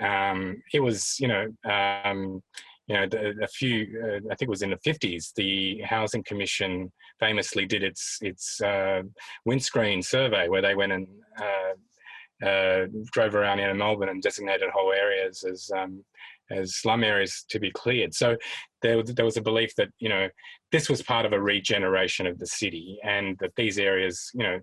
[0.00, 2.42] Um, it was, you know, um,
[2.86, 3.08] you know,
[3.42, 7.82] a few, uh, I think it was in the 50s, the Housing Commission famously did
[7.82, 9.02] its its uh,
[9.44, 11.06] windscreen survey where they went and
[11.40, 16.04] uh, uh, drove around inner Melbourne and designated whole areas as um,
[16.50, 18.14] as slum areas to be cleared.
[18.14, 18.36] So
[18.82, 20.28] there, there was a belief that you know
[20.72, 24.60] this was part of a regeneration of the city, and that these areas, you know,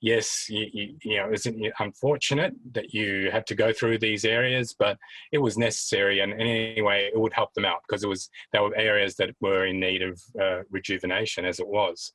[0.00, 1.46] yes, you, you, you know, it's
[1.78, 4.98] unfortunate that you had to go through these areas, but
[5.32, 8.76] it was necessary, and, anyway, it would help them out because it was there were
[8.76, 12.12] areas that were in need of uh, rejuvenation as it was.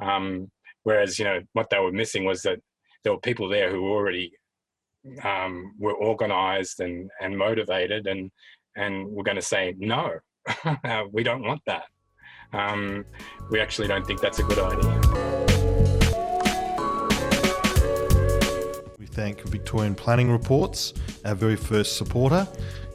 [0.00, 0.50] Um,
[0.84, 2.60] whereas, you know, what they were missing was that
[3.02, 4.32] there were people there who already
[5.22, 8.30] um, were organised and and motivated, and
[8.76, 10.18] and we're going to say no,
[11.12, 11.84] we don't want that.
[12.52, 13.04] Um,
[13.50, 15.00] we actually don't think that's a good idea.
[18.98, 22.46] We thank Victorian Planning Reports, our very first supporter.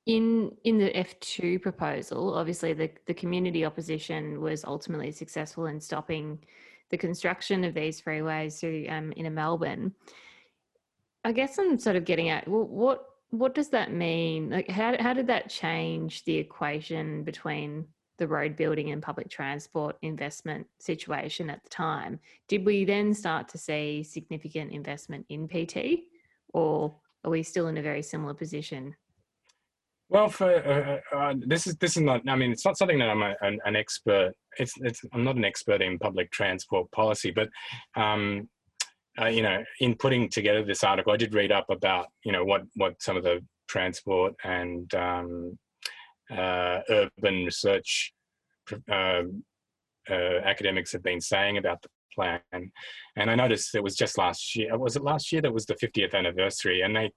[0.05, 6.39] in in the F2 proposal, obviously, the, the community opposition was ultimately successful in stopping
[6.89, 9.93] the construction of these freeways through, um, in Melbourne.
[11.25, 14.49] I guess I'm sort of getting at well, what what does that mean?
[14.49, 17.85] Like, how how did that change the equation between
[18.17, 22.19] the road building and public transport investment situation at the time?
[22.47, 26.05] Did we then start to see significant investment in PT,
[26.53, 28.95] or are we still in a very similar position?
[30.09, 32.21] Well, for uh, uh, uh this is this is not.
[32.29, 34.33] I mean, it's not something that I'm a, an, an, expert.
[34.57, 35.01] It's it's.
[35.13, 37.49] I'm not an expert in public transport policy, but
[38.01, 38.47] um,
[39.19, 42.43] uh, you know, in putting together this article, I did read up about, you know,
[42.43, 45.57] what, what some of the transport and um,
[46.31, 48.13] uh, urban research
[48.91, 49.23] uh,
[50.09, 52.41] uh, academics have been saying about the plan.
[53.15, 54.77] And I noticed it was just last year.
[54.77, 56.81] Was it last year that was the 50th anniversary?
[56.81, 57.11] And they,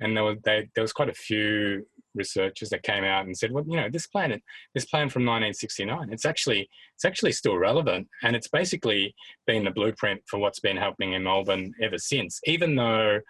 [0.00, 3.50] and there was they, there was quite a few researchers that came out and said,
[3.50, 4.30] well, you know, this plan,
[4.74, 9.14] this plan from 1969, it's actually, it's actually still relevant, and it's basically
[9.46, 12.40] been the blueprint for what's been happening in Melbourne ever since.
[12.44, 13.20] Even though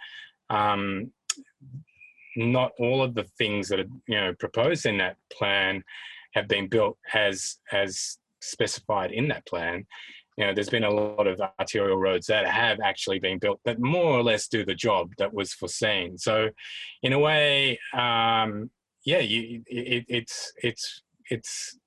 [0.50, 1.12] um,
[2.36, 5.82] not all of the things that are, you know, proposed in that plan
[6.34, 9.86] have been built as as specified in that plan
[10.36, 13.78] you know, there's been a lot of arterial roads that have actually been built that
[13.78, 16.18] more or less do the job that was foreseen.
[16.18, 16.48] So,
[17.02, 18.70] in a way, um,
[19.04, 21.78] yeah, you, it, it's it's it's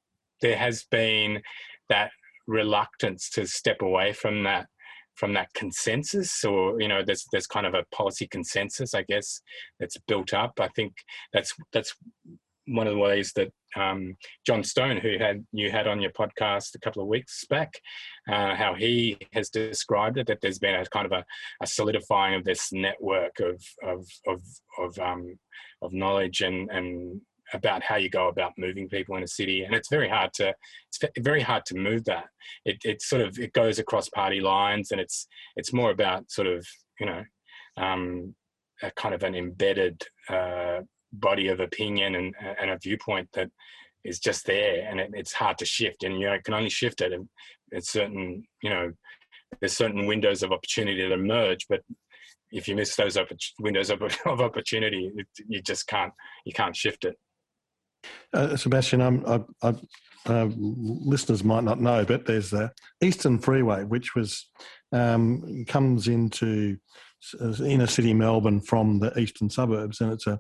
[0.41, 1.41] there has been
[1.89, 2.11] that
[2.47, 4.67] reluctance to step away from that
[5.17, 9.41] from that consensus or you know there's there's kind of a policy consensus i guess
[9.79, 10.59] that's built up.
[10.59, 10.93] I think
[11.33, 11.95] that's that's
[12.67, 16.75] one of the ways that um, John Stone, who had you had on your podcast
[16.75, 17.73] a couple of weeks back,
[18.29, 21.23] uh, how he has described it that there's been a kind of a,
[21.61, 24.41] a solidifying of this network of of of
[24.79, 25.37] of, um,
[25.81, 27.21] of knowledge and and
[27.53, 30.53] about how you go about moving people in a city and it's very hard to
[30.87, 32.25] it's very hard to move that.
[32.65, 36.47] It, it sort of it goes across party lines and it's it's more about sort
[36.47, 36.65] of
[36.99, 37.23] you know
[37.77, 38.35] um,
[38.81, 40.81] a kind of an embedded uh,
[41.13, 43.49] body of opinion and, and a viewpoint that
[44.03, 47.01] is just there and it, it's hard to shift and you know, can only shift
[47.01, 47.13] it
[47.73, 48.91] at certain you know
[49.59, 51.81] there's certain windows of opportunity that emerge but
[52.51, 53.17] if you miss those
[53.59, 56.13] windows of, opportunity it, you just can't
[56.45, 57.17] you can't shift it
[58.33, 59.73] uh, Sebastian, I, I,
[60.25, 64.49] uh, listeners might not know, but there's the Eastern Freeway, which was
[64.91, 66.77] um, comes into
[67.59, 70.39] inner city Melbourne from the eastern suburbs, and it's a,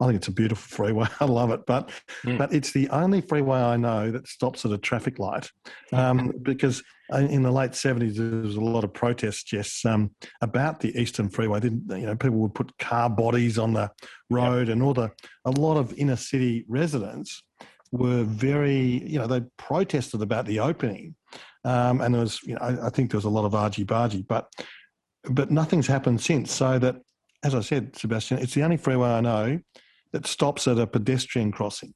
[0.00, 1.08] I think it's a beautiful freeway.
[1.20, 1.90] I love it, but
[2.22, 2.38] mm.
[2.38, 5.50] but it's the only freeway I know that stops at a traffic light,
[5.92, 10.10] um, because in the late seventies there was a lot of protests, yes, um,
[10.40, 11.60] about the eastern freeway.
[11.60, 12.16] Didn't you know?
[12.16, 13.90] People would put car bodies on the
[14.30, 14.74] road, yep.
[14.74, 15.10] and all the
[15.44, 17.42] a lot of inner city residents
[17.90, 21.14] were very, you know, they protested about the opening,
[21.64, 23.84] um, and there was, you know, I, I think there was a lot of argy
[23.84, 24.52] bargy, but
[25.30, 26.52] but nothing's happened since.
[26.52, 26.96] So that,
[27.44, 29.60] as I said, Sebastian, it's the only freeway I know
[30.12, 31.94] that stops at a pedestrian crossing.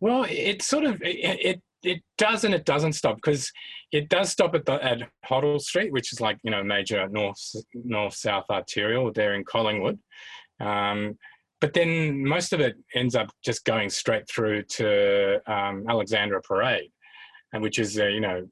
[0.00, 3.50] Well, it sort of it it, it does and it doesn't stop because
[3.92, 7.40] it does stop at the at Hoddle Street, which is like you know major north
[7.74, 9.98] north south arterial there in Collingwood.
[10.60, 11.18] Um,
[11.60, 16.92] but then most of it ends up just going straight through to um, Alexandra Parade,
[17.52, 18.48] and which is a, you know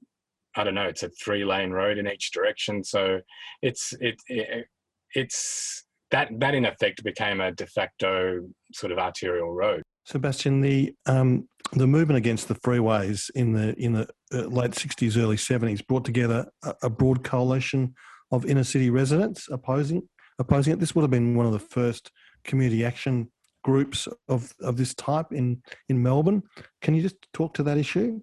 [0.56, 3.20] I don't know it's a three lane road in each direction, so
[3.62, 4.66] it's it, it
[5.14, 8.40] it's that that in effect became a de facto
[8.72, 9.82] sort of arterial road.
[10.04, 15.16] Sebastian, the um, the movement against the freeways in the in the uh, late sixties,
[15.16, 17.92] early seventies brought together a, a, broad coalition
[18.30, 20.80] of inner city residents opposing opposing it.
[20.80, 22.12] This would have been one of the first
[22.44, 23.30] community action
[23.64, 26.42] groups of of this type in in Melbourne.
[26.82, 28.20] Can you just talk to that issue?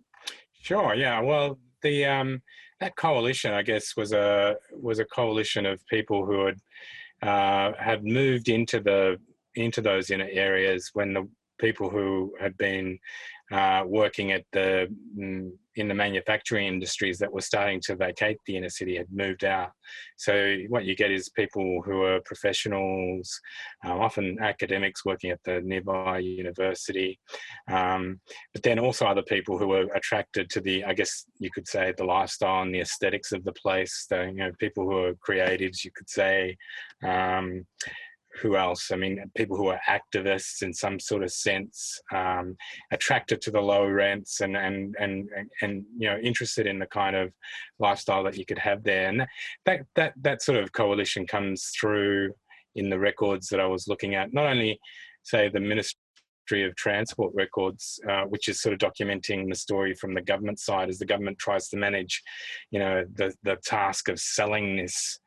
[0.61, 0.95] Sure.
[0.95, 1.19] Yeah.
[1.19, 2.41] Well, the um,
[2.79, 6.57] that coalition, I guess, was a was a coalition of people who had
[7.21, 9.17] uh, had moved into the
[9.55, 11.27] into those inner areas when the
[11.59, 12.97] people who had been
[13.53, 14.87] uh, working at the
[15.17, 19.43] mm, in the manufacturing industries that were starting to vacate the inner city had moved
[19.43, 19.71] out.
[20.17, 23.39] So what you get is people who are professionals,
[23.85, 27.19] uh, often academics working at the nearby university,
[27.71, 28.19] um,
[28.53, 31.93] but then also other people who were attracted to the, I guess you could say,
[31.97, 34.05] the lifestyle and the aesthetics of the place.
[34.09, 36.57] The, you know, people who are creatives, you could say.
[37.03, 37.65] Um,
[38.41, 38.91] who else?
[38.91, 42.55] I mean, people who are activists in some sort of sense, um,
[42.91, 45.29] attracted to the low rents and, and and
[45.61, 47.31] and you know interested in the kind of
[47.79, 49.09] lifestyle that you could have there.
[49.09, 49.25] And
[49.65, 52.33] that that that sort of coalition comes through
[52.75, 54.33] in the records that I was looking at.
[54.33, 54.79] Not only
[55.23, 60.13] say the Ministry of Transport records, uh, which is sort of documenting the story from
[60.13, 62.21] the government side as the government tries to manage,
[62.71, 65.19] you know, the the task of selling this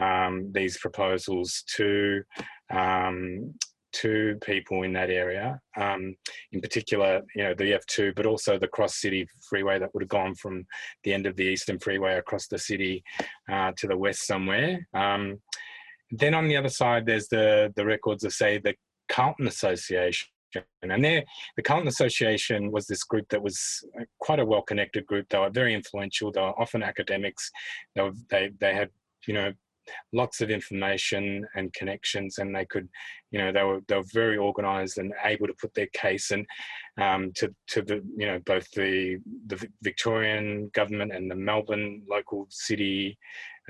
[0.00, 2.22] um, these proposals to
[2.70, 3.54] um,
[3.90, 5.58] to people in that area.
[5.76, 6.14] Um,
[6.52, 10.10] in particular, you know, the F2, but also the cross city freeway that would have
[10.10, 10.66] gone from
[11.04, 13.02] the end of the Eastern Freeway across the city
[13.50, 14.86] uh, to the west somewhere.
[14.94, 15.40] Um,
[16.10, 18.74] then on the other side, there's the the records of say the
[19.08, 20.28] Carlton Association.
[20.82, 21.24] And there,
[21.56, 23.84] the Carlton Association was this group that was
[24.18, 25.28] quite a well-connected group.
[25.28, 26.32] They were very influential.
[26.32, 27.50] They were often academics.
[27.94, 28.88] They, were, they, they had,
[29.26, 29.52] you know,
[30.12, 32.88] lots of information and connections, and they could,
[33.30, 36.46] you know, they were they were very organised and able to put their case and
[37.00, 42.46] um, to to the you know both the the Victorian government and the Melbourne local
[42.50, 43.18] city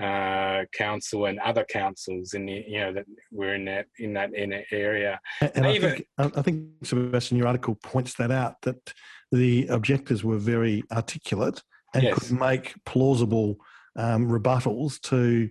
[0.01, 4.33] uh, council and other councils in the you know that were in that in that
[4.35, 5.21] inner area.
[5.41, 8.93] And, and I, even, think, I think Sebastian, your article points that out that
[9.33, 11.63] the objectives were very articulate
[11.95, 12.19] and yes.
[12.19, 13.57] could make plausible
[13.97, 15.51] um, rebuttals to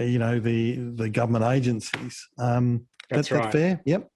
[0.00, 2.28] you know the the government agencies.
[2.38, 3.52] Um, that's, right.
[3.52, 3.80] fair.
[3.84, 4.10] Yep.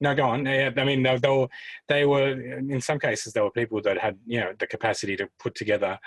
[0.00, 0.46] No, go on.
[0.46, 1.48] Yeah, I mean, they, they, were,
[1.88, 5.28] they were in some cases there were people that had you know the capacity to
[5.38, 5.98] put together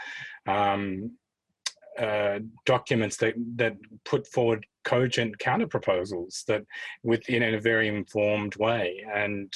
[0.47, 1.12] um,
[1.97, 6.63] uh, documents that that put forward cogent counter proposals that
[7.04, 9.51] within in a very informed way and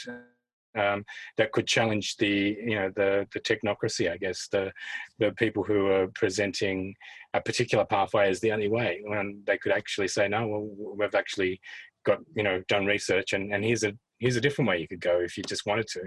[0.77, 1.03] um,
[1.37, 4.71] that could challenge the you know the the technocracy, I guess the
[5.19, 6.95] the people who are presenting
[7.33, 11.15] a particular pathway as the only way, when they could actually say no, well we've
[11.15, 11.59] actually
[12.05, 15.01] got you know done research and and here's a here's a different way you could
[15.01, 16.01] go if you just wanted to.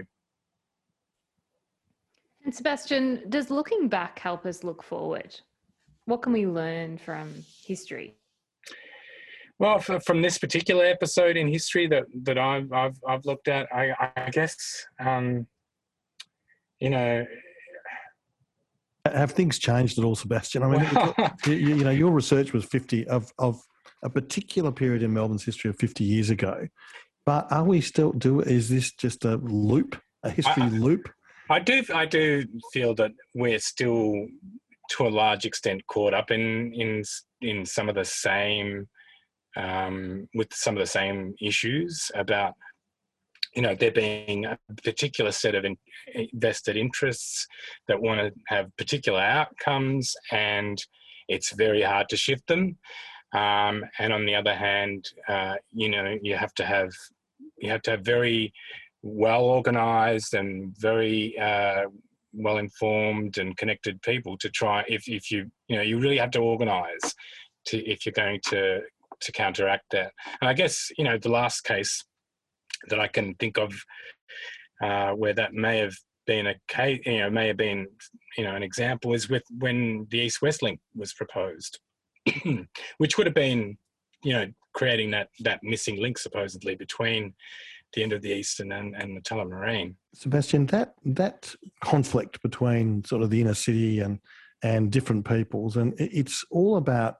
[2.45, 5.39] And Sebastian, does looking back help us look forward?
[6.05, 7.33] What can we learn from
[7.65, 8.17] history?
[9.59, 13.67] Well, for, from this particular episode in history that that I've I've, I've looked at,
[13.73, 14.55] I, I guess
[14.99, 15.47] um,
[16.79, 17.25] you know.
[19.05, 20.63] Have things changed at all, Sebastian?
[20.63, 21.13] I mean, well,
[21.45, 23.61] you, you know, your research was fifty of of
[24.01, 26.67] a particular period in Melbourne's history of fifty years ago,
[27.25, 28.39] but are we still do?
[28.41, 31.09] Is this just a loop, a history I, loop?
[31.49, 34.25] I do, I do feel that we're still,
[34.91, 37.03] to a large extent, caught up in in
[37.41, 38.87] in some of the same
[39.55, 42.53] um, with some of the same issues about
[43.55, 45.77] you know there being a particular set of in,
[46.33, 47.47] vested interests
[47.87, 50.83] that want to have particular outcomes and
[51.29, 52.77] it's very hard to shift them.
[53.33, 56.91] Um, and on the other hand uh, you know you have to have
[57.57, 58.53] you have to have very
[59.01, 61.83] well organized and very uh,
[62.33, 66.31] well informed and connected people to try if, if you you know you really have
[66.31, 67.15] to organize
[67.65, 68.81] to if you're going to
[69.23, 70.11] to counteract that.
[70.41, 72.03] And I guess you know the last case
[72.89, 73.73] that I can think of
[74.81, 75.95] uh, where that may have
[76.25, 77.87] been a case, you know, may have been,
[78.37, 81.79] you know, an example is with when the East West Link was proposed,
[82.97, 83.77] which would have been,
[84.23, 87.33] you know, creating that that missing link supposedly between
[87.93, 89.95] the end of the Eastern and, and the Tullamarine.
[90.15, 91.53] Sebastian, that that
[91.83, 94.19] conflict between sort of the inner city and
[94.63, 97.17] and different peoples, and it's all about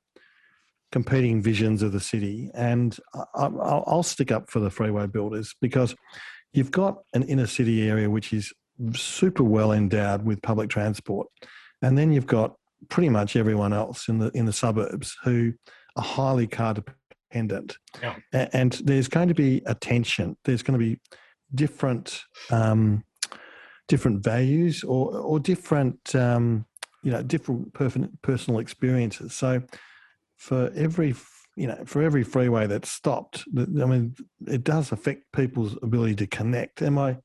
[0.93, 2.51] competing visions of the city.
[2.53, 2.95] And
[3.33, 5.95] I, will stick up for the freeway builders because
[6.53, 8.53] you've got an inner city area which is
[8.93, 11.27] super well endowed with public transport,
[11.81, 12.53] and then you've got
[12.89, 15.53] pretty much everyone else in the in the suburbs who
[15.95, 17.75] are highly car dependent.
[17.99, 18.15] Yeah.
[18.31, 20.37] And there's going to be a tension.
[20.45, 20.99] There's going to be
[21.55, 22.21] different
[22.51, 23.03] um,
[23.87, 26.65] different values or or different um,
[27.01, 29.33] you know different personal experiences.
[29.33, 29.63] So
[30.43, 31.15] for every
[31.55, 34.15] you know for every freeway that's stopped, I mean
[34.47, 36.81] it does affect people's ability to connect.
[36.81, 37.17] Am I?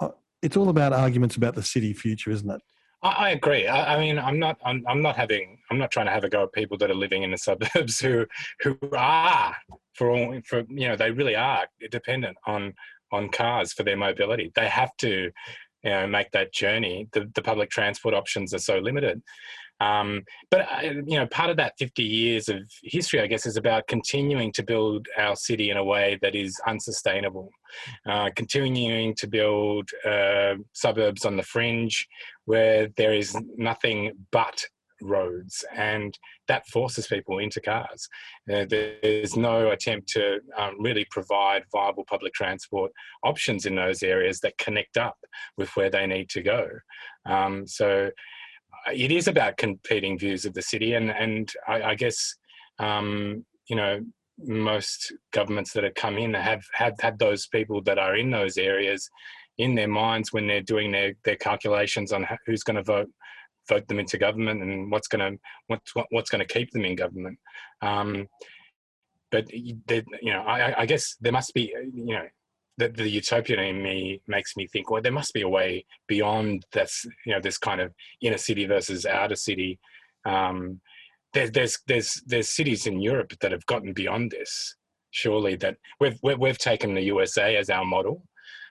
[0.00, 0.10] Uh,
[0.42, 2.60] it's all about arguments about the city future, isn't it?
[3.02, 3.68] I, agree.
[3.68, 4.56] I, mean, I'm not.
[4.64, 5.58] I'm, I'm not having.
[5.70, 8.00] I'm not trying to have a go at people that are living in the suburbs
[8.00, 8.26] who
[8.60, 9.54] who are
[9.92, 12.72] for all for you know they really are dependent on
[13.12, 14.52] on cars for their mobility.
[14.54, 15.30] They have to
[15.82, 17.08] you know make that journey.
[17.12, 19.22] The the public transport options are so limited.
[19.80, 23.56] Um, but uh, you know, part of that 50 years of history, I guess, is
[23.56, 27.50] about continuing to build our city in a way that is unsustainable,
[28.06, 32.06] uh, continuing to build uh, suburbs on the fringe
[32.44, 34.64] where there is nothing but
[35.02, 36.18] roads, and
[36.48, 38.08] that forces people into cars.
[38.52, 44.40] Uh, there's no attempt to um, really provide viable public transport options in those areas
[44.40, 45.16] that connect up
[45.56, 46.68] with where they need to go.
[47.26, 48.10] Um, so
[48.92, 52.34] it is about competing views of the city, and and I, I guess
[52.78, 54.00] um, you know
[54.38, 58.58] most governments that have come in have have had those people that are in those
[58.58, 59.08] areas
[59.58, 63.08] in their minds when they're doing their their calculations on who's going to vote
[63.68, 66.96] vote them into government and what's going to what's what's going to keep them in
[66.96, 67.38] government.
[67.80, 68.26] Um,
[69.30, 69.80] but you
[70.24, 72.26] know, I, I guess there must be you know
[72.76, 76.64] the, the utopian in me makes me think, well, there must be a way beyond
[76.72, 79.78] this, you know, this kind of inner city versus outer city.
[80.24, 80.80] Um,
[81.32, 84.76] there, there's there's there's cities in Europe that have gotten beyond this.
[85.10, 88.26] Surely that we've we've taken the USA as our model,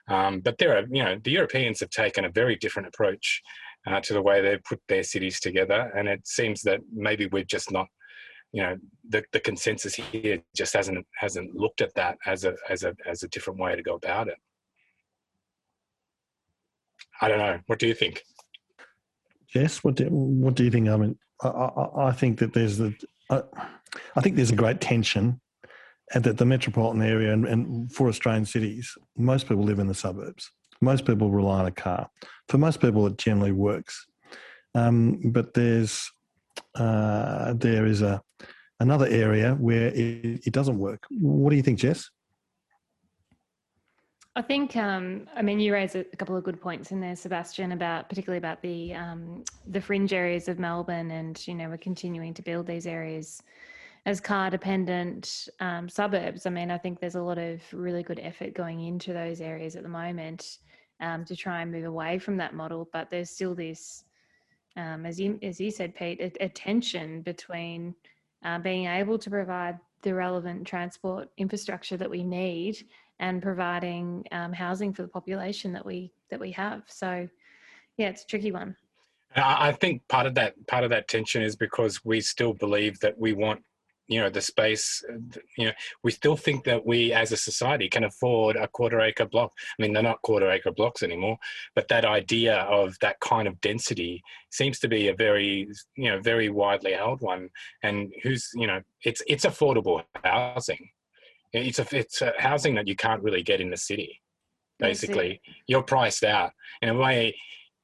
[0.08, 3.40] um, but there are you know the Europeans have taken a very different approach
[3.86, 7.44] uh, to the way they put their cities together, and it seems that maybe we're
[7.44, 7.86] just not
[8.54, 8.76] you know
[9.08, 13.24] the, the consensus here just hasn't hasn't looked at that as a as a as
[13.24, 14.38] a different way to go about it.
[17.20, 17.58] I don't know.
[17.66, 18.22] What do you think?
[19.52, 20.88] Jess what do, what do you think?
[20.88, 22.94] I mean i, I, I think that there's the
[23.28, 23.42] I,
[24.16, 25.40] I think there's a great tension
[26.14, 29.94] and that the metropolitan area and, and for australian cities most people live in the
[29.94, 30.50] suburbs.
[30.80, 32.10] Most people rely on a car.
[32.48, 34.06] For most people it generally works.
[34.74, 36.10] Um, but there's
[36.74, 38.22] uh, there is a
[38.80, 41.06] another area where it, it, doesn't work.
[41.10, 42.10] What do you think, Jess?
[44.36, 47.70] I think, um, I mean, you raised a couple of good points in there, Sebastian,
[47.70, 52.34] about particularly about the um, the fringe areas of Melbourne, and you know, we're continuing
[52.34, 53.42] to build these areas
[54.06, 56.46] as car dependent um, suburbs.
[56.46, 59.76] I mean, I think there's a lot of really good effort going into those areas
[59.76, 60.58] at the moment
[61.00, 64.04] um, to try and move away from that model, but there's still this
[64.76, 67.94] um, as you as you said, Pete, a, a tension between
[68.44, 72.86] uh, being able to provide the relevant transport infrastructure that we need
[73.20, 76.82] and providing um, housing for the population that we that we have.
[76.86, 77.28] So,
[77.96, 78.76] yeah, it's a tricky one.
[79.36, 83.18] I think part of that part of that tension is because we still believe that
[83.18, 83.62] we want
[84.08, 85.02] you know the space
[85.56, 89.26] you know we still think that we as a society can afford a quarter acre
[89.26, 89.52] block.
[89.78, 91.38] I mean they're not quarter acre blocks anymore
[91.74, 96.20] but that idea of that kind of density seems to be a very you know
[96.20, 97.48] very widely held one.
[97.82, 100.88] And who's you know it's it's affordable housing.
[101.52, 104.20] It's a it's a housing that you can't really get in the city
[104.80, 105.40] basically.
[105.68, 106.50] You're priced out.
[106.82, 107.34] In a way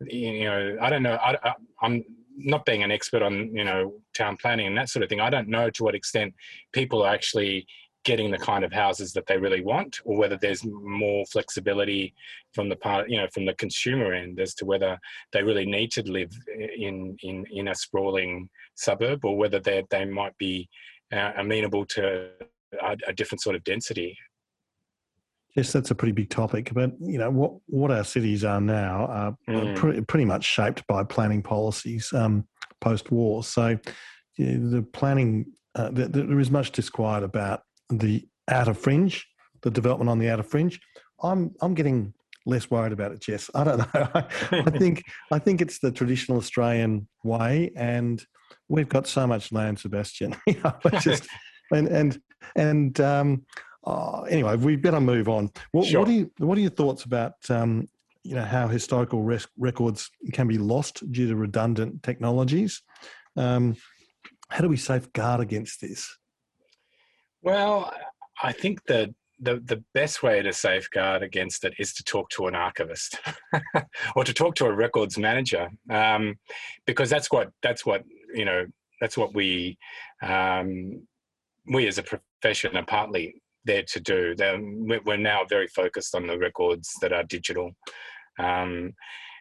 [0.07, 2.05] you know i don't know I, I, i'm
[2.37, 5.31] not being an expert on you know town planning and that sort of thing, I
[5.31, 6.35] don't know to what extent
[6.73, 7.67] people are actually
[8.05, 12.15] getting the kind of houses that they really want, or whether there's more flexibility
[12.55, 14.99] from the part you know from the consumer end as to whether
[15.33, 16.31] they really need to live
[16.77, 20.69] in in in a sprawling suburb, or whether they they might be
[21.13, 22.31] uh, amenable to
[22.83, 24.17] a, a different sort of density.
[25.57, 26.71] Yes, that's a pretty big topic.
[26.73, 29.77] But you know what what our cities are now are mm.
[29.77, 32.47] pre- pretty much shaped by planning policies um,
[32.81, 33.43] post war.
[33.43, 33.79] So
[34.39, 39.27] yeah, the planning uh, the, the, there is much disquiet about the outer fringe,
[39.63, 40.81] the development on the outer fringe.
[41.23, 42.15] I'm I'm getting
[42.47, 43.51] less worried about it, Jess.
[43.55, 43.87] I don't know.
[43.95, 48.25] I, I think I think it's the traditional Australian way, and
[48.69, 50.37] we've got so much land, Sebastian.
[50.47, 51.27] you know, just
[51.73, 52.21] and and
[52.57, 53.45] and um,
[53.85, 55.51] oh, anyway, we better move on.
[55.73, 56.01] What, Sure.
[56.01, 57.89] what are you, what are your thoughts about um,
[58.23, 62.83] you know how historical res- records can be lost due to redundant technologies?
[63.37, 63.77] Um,
[64.51, 66.17] how do we safeguard against this?
[67.43, 67.93] Well,
[68.43, 72.47] I think that the, the best way to safeguard against it is to talk to
[72.47, 73.19] an archivist
[74.17, 76.39] or to talk to a records manager, um,
[76.85, 78.05] because that's what that's what
[78.35, 78.67] you know
[79.01, 79.79] that's what we
[80.23, 81.07] um,
[81.67, 84.35] we as a profession are partly there to do.
[84.35, 84.61] They're-
[85.05, 87.73] We're now very focused on the records that are digital.
[88.39, 88.95] Um,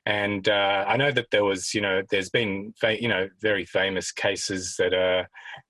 [0.06, 3.66] and uh, I know that there was, you know, there's been, fa- you know, very
[3.66, 5.28] famous cases that are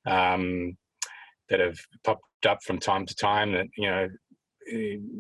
[0.08, 0.78] um,
[1.50, 4.08] that have popped up from time to time that you know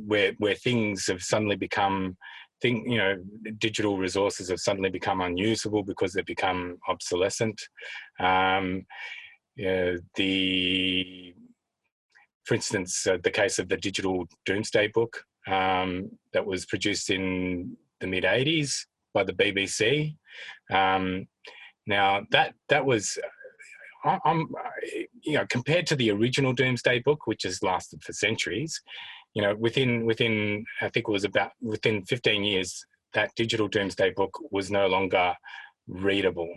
[0.05, 2.15] where where things have suddenly become
[2.61, 3.15] thing you know
[3.57, 7.59] digital resources have suddenly become unusable because they've become obsolescent
[8.19, 8.85] um,
[9.55, 11.33] yeah, the
[12.49, 17.77] for instance uh, the case of the digital Domesday book um, that was produced in
[17.99, 20.15] the mid 80s by the BBC
[20.71, 21.27] um,
[21.85, 23.19] now that that was
[24.03, 24.69] I- I'm, uh,
[25.21, 28.81] you know, compared to the original Domesday Book, which has lasted for centuries,
[29.33, 34.11] you know, within within I think it was about within 15 years, that digital Domesday
[34.11, 35.35] Book was no longer
[35.87, 36.53] readable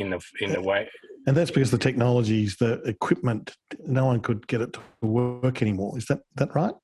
[0.00, 0.88] in the in the way.
[1.26, 3.54] And that's because the technologies, the equipment,
[3.86, 5.98] no one could get it to work anymore.
[5.98, 6.74] Is that that right?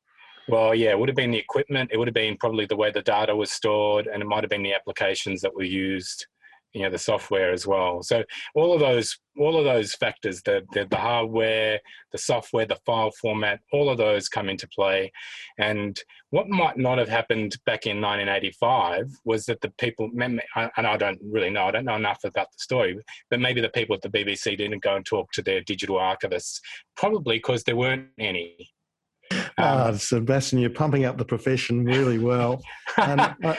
[0.49, 1.91] Well, yeah, it would have been the equipment.
[1.93, 4.51] It would have been probably the way the data was stored, and it might have
[4.51, 6.27] been the applications that were used.
[6.77, 8.03] You know, the software as well.
[8.03, 8.23] So
[8.55, 11.81] all of those, all of those factors, the, the the hardware,
[12.13, 15.11] the software, the file format, all of those come into play.
[15.59, 15.99] And
[16.29, 21.19] what might not have happened back in 1985 was that the people, and I don't
[21.23, 22.99] really know, I don't know enough about the story,
[23.31, 26.61] but maybe the people at the BBC didn't go and talk to their digital archivists,
[26.95, 28.69] probably because there weren't any.
[29.59, 32.63] Ah, Sebastian, you're pumping up the profession really well.
[32.99, 33.55] and uh,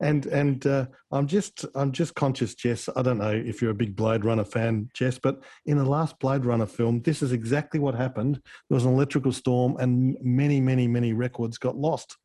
[0.00, 2.88] and and uh, I'm just I'm just conscious, Jess.
[2.94, 6.18] I don't know if you're a big Blade Runner fan, Jess, but in the last
[6.18, 8.40] Blade Runner film, this is exactly what happened.
[8.68, 12.16] There was an electrical storm, and many, many, many records got lost.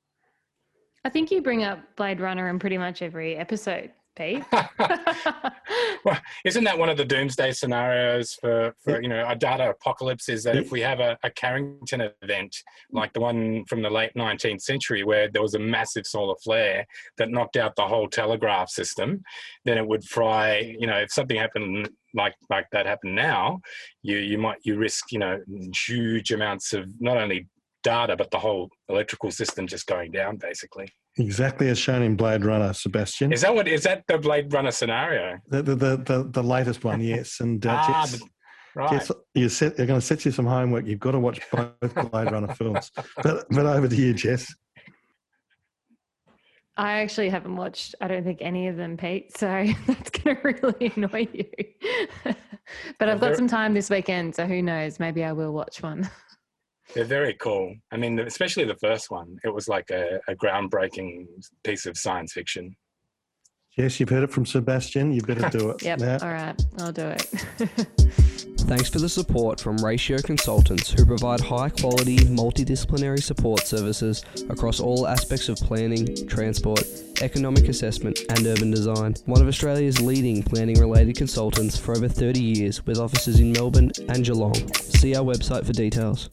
[1.06, 4.44] I think you bring up Blade Runner in pretty much every episode, Pete.
[6.06, 10.28] well, isn't that one of the doomsday scenarios for, for you know a data apocalypse?
[10.30, 12.56] Is that if we have a, a Carrington event
[12.92, 16.86] like the one from the late 19th century where there was a massive solar flare
[17.18, 19.24] that knocked out the whole telegraph system,
[19.66, 20.76] then it would fry.
[20.78, 23.62] You know, if something happened like like that happened now,
[24.02, 25.40] you you might you risk you know
[25.88, 27.48] huge amounts of not only
[27.84, 30.88] data but the whole electrical system just going down basically.
[31.18, 33.34] Exactly as shown in Blade Runner, Sebastian.
[33.34, 35.40] Is that what is that the Blade Runner scenario?
[35.48, 37.40] The the the, the, the latest one, yes.
[37.40, 38.22] And uh, Ah, Jess,
[38.76, 38.92] Right.
[38.92, 40.86] Jess, you set, you're going to set you some homework.
[40.86, 42.92] You've got to watch both Blade Runner films.
[43.22, 44.54] But but over to you, Jess.
[46.78, 49.38] I actually haven't watched, I don't think, any of them, Pete.
[49.38, 49.48] So
[49.88, 52.34] that's going to really annoy you.
[52.98, 54.36] but I've got some time this weekend.
[54.36, 54.98] So who knows?
[54.98, 56.10] Maybe I will watch one.
[56.94, 57.76] They're very cool.
[57.92, 59.38] I mean, especially the first one.
[59.44, 61.28] It was like a, a groundbreaking
[61.64, 62.76] piece of science fiction.
[63.78, 65.14] Yes, you've heard it from Sebastian.
[65.14, 65.84] You better do it.
[65.90, 66.00] Yep.
[66.00, 66.62] Now, All right.
[66.80, 67.22] I'll do it.
[68.70, 74.80] Thanks for the support from Ratio Consultants, who provide high quality, multidisciplinary support services across
[74.80, 76.84] all aspects of planning, transport,
[77.22, 79.16] economic assessment, and urban design.
[79.26, 83.92] One of Australia's leading planning related consultants for over 30 years, with offices in Melbourne
[84.08, 84.74] and Geelong.
[84.74, 86.30] See our website for details.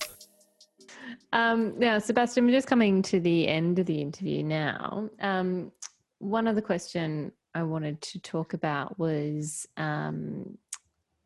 [1.36, 5.10] Um, now, Sebastian, we're just coming to the end of the interview now.
[5.20, 5.70] Um,
[6.18, 10.56] one other question I wanted to talk about was um,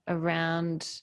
[0.09, 1.01] around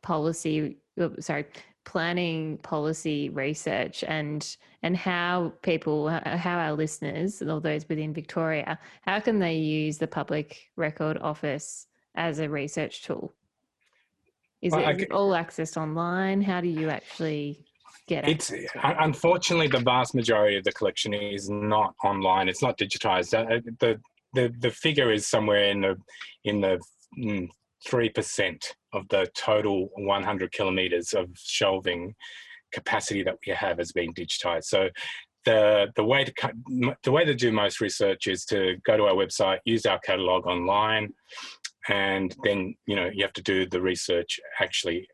[0.00, 1.48] policy, oh, sorry,
[1.84, 9.20] planning policy research and and how people, how our listeners, all those within Victoria, how
[9.20, 13.34] can they use the Public Record Office as a research tool?
[14.62, 16.40] Is Well, it all accessed online?
[16.40, 17.66] How do you actually
[18.10, 18.50] get It's
[18.82, 22.48] un- unfortunately the vast majority of the collection is not online.
[22.48, 23.32] It's not digitized.
[23.34, 24.00] Uh, The
[24.34, 25.94] the the figure is somewhere in the
[26.44, 26.74] in the
[27.18, 27.48] mm,
[27.88, 28.60] three percent
[28.92, 32.14] of the total 100 kilometers of shelving
[32.72, 34.64] capacity that we have has been digitized.
[34.64, 34.88] So
[35.44, 36.52] the the way to cut,
[37.02, 40.46] the way to do most research is to go to our website, use our catalog
[40.46, 41.06] online,
[41.88, 45.06] and then you know you have to do the research actually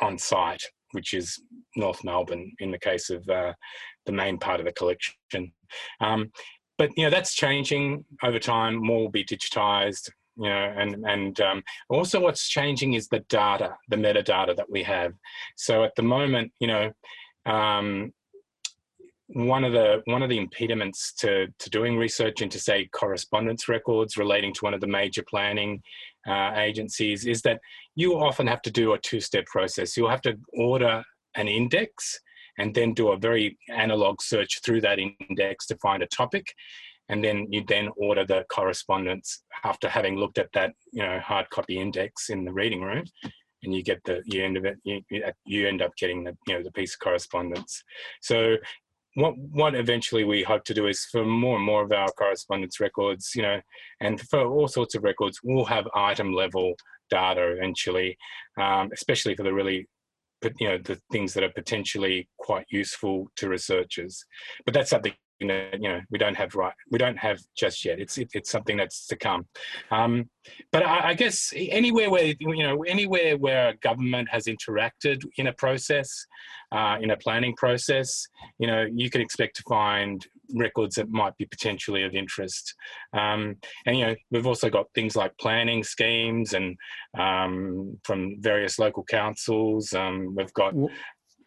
[0.00, 1.40] on site, which is
[1.76, 3.52] North Melbourne in the case of uh,
[4.06, 5.14] the main part of the collection.
[6.00, 6.30] Um,
[6.78, 8.76] but you know that's changing over time.
[8.76, 10.10] More will be digitized.
[10.36, 14.84] You know, and and um, also what's changing is the data, the metadata that we
[14.84, 15.12] have.
[15.56, 16.92] So at the moment, you know,
[17.44, 18.12] um,
[19.28, 24.16] one of the one of the impediments to to doing research into say correspondence records
[24.16, 25.82] relating to one of the major planning
[26.26, 27.60] uh, agencies is that
[27.98, 29.96] you often have to do a two-step process.
[29.96, 31.02] You'll have to order
[31.34, 32.20] an index
[32.56, 36.46] and then do a very analog search through that index to find a topic.
[37.08, 41.50] And then you then order the correspondence after having looked at that you know hard
[41.50, 43.02] copy index in the reading room.
[43.64, 45.00] And you get the you end of it you,
[45.44, 47.82] you end up getting the you know the piece of correspondence.
[48.20, 48.58] So
[49.14, 52.78] what what eventually we hope to do is for more and more of our correspondence
[52.78, 53.60] records you know
[54.00, 56.74] and for all sorts of records we'll have item level
[57.10, 58.16] data eventually
[58.60, 59.88] um, especially for the really
[60.58, 64.24] you know the things that are potentially quite useful to researchers.
[64.64, 65.12] But that's something
[65.46, 68.00] that you know we don't have right we don't have just yet.
[68.00, 69.46] It's it, it's something that's to come.
[69.90, 70.28] Um,
[70.72, 75.46] but I, I, guess anywhere where you know anywhere where a government has interacted in
[75.46, 76.26] a process
[76.72, 78.26] uh, in a planning process
[78.58, 82.74] you know you can expect to find records that might be potentially of interest.
[83.12, 86.76] Um, and you know we've also got things like planning schemes and
[87.18, 89.92] um, from various local councils.
[89.92, 90.74] Um, we've got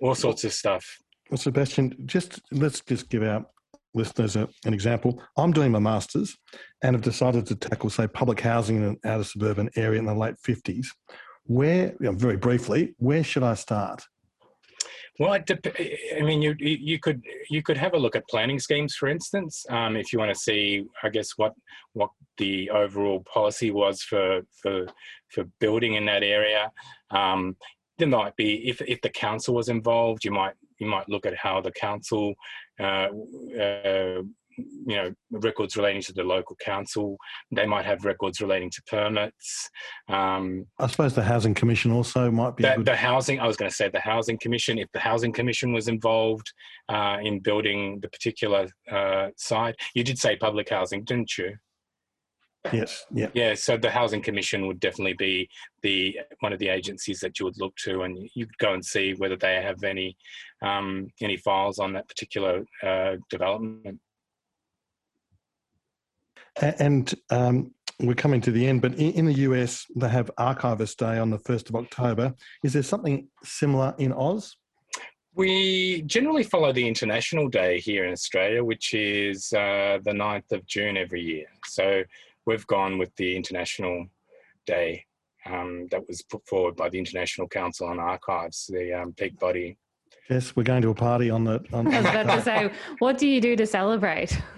[0.02, 0.86] all sorts of stuff.
[1.30, 3.52] Well, Sebastian, just let's just give out
[3.94, 5.22] listeners an example.
[5.38, 6.38] I'm doing my master's
[6.84, 10.16] and have decided to tackle, say, public housing in an outer suburban area in the
[10.16, 10.88] late 50s.
[11.46, 14.04] Where, you know, very briefly, where should I start?
[15.20, 19.08] Well, I mean, you you could you could have a look at planning schemes, for
[19.08, 21.54] instance, um, if you want to see, I guess, what
[21.94, 24.88] what the overall policy was for for
[25.30, 26.72] for building in that area.
[27.12, 27.58] Um,
[28.00, 31.38] there might be if if the council was involved, you might you might look at
[31.38, 32.34] how the council
[34.86, 37.18] you know records relating to the local council.
[37.52, 39.70] They might have records relating to permits.
[40.08, 42.86] Um, i suppose the housing commission also might be the, good...
[42.86, 45.88] the housing i was going to say the housing commission if the housing commission was
[45.88, 46.52] involved
[46.90, 49.76] uh, in building the particular uh, site.
[49.96, 51.56] You did say public housing didn't you
[52.72, 53.06] Yes.
[53.12, 53.30] Yeah.
[53.34, 53.56] Yeah.
[53.56, 55.50] So the housing commission would definitely be
[55.82, 59.14] the one of the agencies that you would look to, and you'd go and see
[59.14, 60.16] whether they have any
[60.62, 64.00] um, any files on that particular uh, development.
[66.62, 71.18] And um, we're coming to the end, but in, the US they have Archivist Day
[71.18, 72.34] on the first of October.
[72.64, 74.56] Is there something similar in Oz?
[75.34, 80.66] We generally follow the International Day here in Australia, which is uh, the 9th of
[80.66, 81.46] June every year.
[81.66, 82.04] So
[82.46, 84.06] we've gone with the International
[84.66, 85.06] Day
[85.46, 89.78] um, that was put forward by the International Council on Archives, the um, peak body.
[90.30, 91.64] Yes, we're going to a party on the.
[91.74, 94.40] On I was about to say, what do you do to celebrate?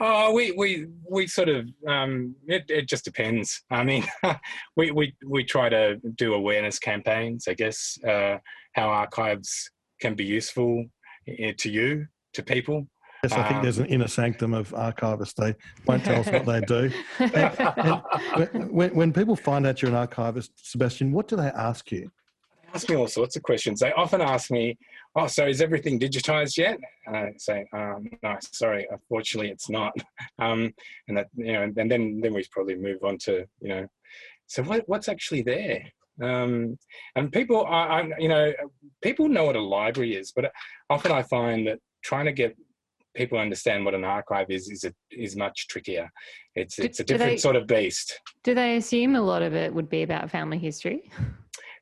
[0.00, 3.64] Oh, we we we sort of um, it it just depends.
[3.68, 4.04] I mean,
[4.76, 7.48] we we we try to do awareness campaigns.
[7.48, 8.38] I guess uh,
[8.74, 9.68] how archives
[10.00, 10.86] can be useful
[11.26, 12.86] eh, to you to people.
[13.22, 15.34] Yes, I think um, there's an inner sanctum of archivists.
[15.34, 15.54] They
[15.86, 16.90] won't tell us what they do.
[17.18, 18.02] And,
[18.54, 22.10] and when, when, people find out you're an archivist, Sebastian, what do they ask you?
[22.62, 23.80] They ask me all sorts of questions.
[23.80, 24.78] They often ask me,
[25.16, 29.92] "Oh, so is everything digitized yet?" And I say, um, "No, sorry, unfortunately, it's not."
[30.40, 30.72] Um,
[31.08, 33.88] and that you know, and then then we probably move on to you know,
[34.48, 35.82] so what, what's actually there?
[36.22, 36.78] Um,
[37.14, 38.52] and people are, you know,
[39.02, 40.50] people know what a library is, but
[40.90, 42.56] often I find that trying to get
[43.18, 46.08] people understand what an archive is is a, is much trickier.
[46.54, 48.18] It's it's a different they, sort of beast.
[48.44, 51.10] Do they assume a lot of it would be about family history?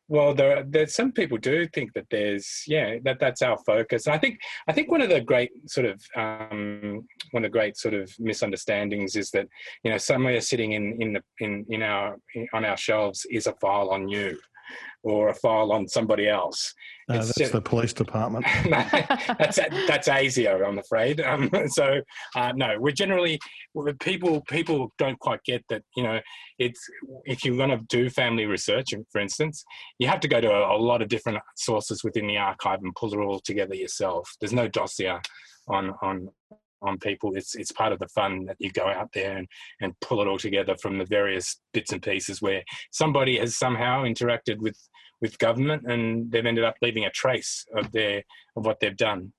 [0.08, 4.06] Well, there, there's some people do think that there's yeah that that's our focus.
[4.06, 7.58] And I think I think one of the great sort of um, one of the
[7.58, 9.48] great sort of misunderstandings is that
[9.82, 12.18] you know somewhere sitting in in the in in our
[12.52, 14.38] on our shelves is a file on you
[15.06, 16.74] or a file on somebody else.
[17.08, 18.44] No, that's just, the police department.
[18.68, 21.20] that's that's ASIO, I'm afraid.
[21.20, 22.00] Um, so
[22.34, 23.38] uh, no, we're generally
[24.00, 25.82] people people don't quite get that.
[25.96, 26.20] You know,
[26.58, 26.80] it's
[27.24, 29.64] if you're going to do family research, for instance,
[30.00, 32.94] you have to go to a, a lot of different sources within the archive and
[32.96, 34.28] pull it all together yourself.
[34.40, 35.20] There's no dossier
[35.68, 36.30] on on
[36.82, 37.36] on people.
[37.36, 39.46] It's it's part of the fun that you go out there and,
[39.80, 44.02] and pull it all together from the various bits and pieces where somebody has somehow
[44.02, 44.76] interacted with
[45.20, 48.22] with government and they've ended up leaving a trace of their
[48.56, 49.32] of what they've done.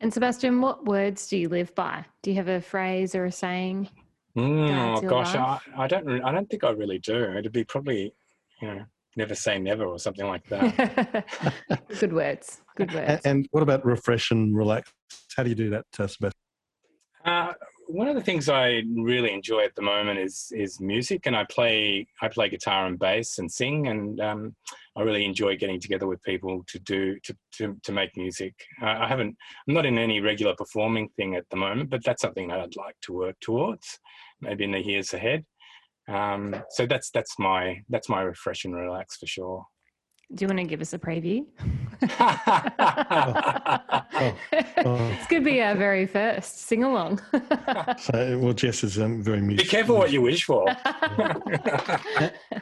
[0.00, 2.04] And Sebastian, what words do you live by?
[2.22, 3.88] Do you have a phrase or a saying?
[4.36, 6.22] Mm, oh gosh, I, I, don't.
[6.22, 7.36] I don't think I really do.
[7.36, 8.12] It'd be probably,
[8.60, 8.84] you know,
[9.16, 11.24] never say never or something like that.
[12.00, 12.60] Good words.
[12.76, 13.22] Good A- words.
[13.24, 14.92] And what about refresh and relax?
[15.36, 16.40] How do you do that, uh, Sebastian?
[17.24, 17.52] Uh,
[17.86, 21.44] one of the things I really enjoy at the moment is is music, and I
[21.44, 24.56] play I play guitar and bass and sing, and um,
[24.96, 28.54] I really enjoy getting together with people to do to to, to make music.
[28.82, 29.36] Uh, I haven't
[29.68, 32.76] I'm not in any regular performing thing at the moment, but that's something that I'd
[32.76, 33.98] like to work towards,
[34.40, 35.44] maybe in the years ahead.
[36.08, 39.66] Um, so that's that's my that's my refresh and relax for sure.
[40.32, 41.44] Do you want to give us a preview?
[44.84, 45.08] oh.
[45.08, 47.20] This could be our very first sing along.
[47.98, 49.64] So, well, Jess is um, very musical.
[49.64, 50.66] Be careful what you wish for.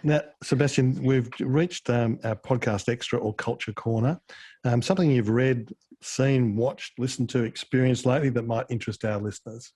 [0.04, 4.20] Now, Sebastian, we've reached um, our podcast extra or culture corner.
[4.64, 9.72] Um, something you've read, seen, watched, listened to, experienced lately that might interest our listeners.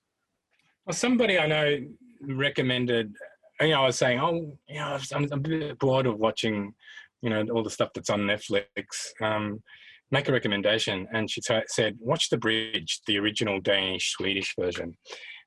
[0.84, 1.78] Well, somebody I know
[2.22, 3.14] recommended.
[3.60, 6.74] You know, I was saying, oh, you know, I'm, I'm a bit bored of watching,
[7.22, 9.12] you know, all the stuff that's on Netflix.
[9.20, 9.62] Um,
[10.10, 14.96] make a recommendation, and she t- said, watch The Bridge, the original Danish Swedish version.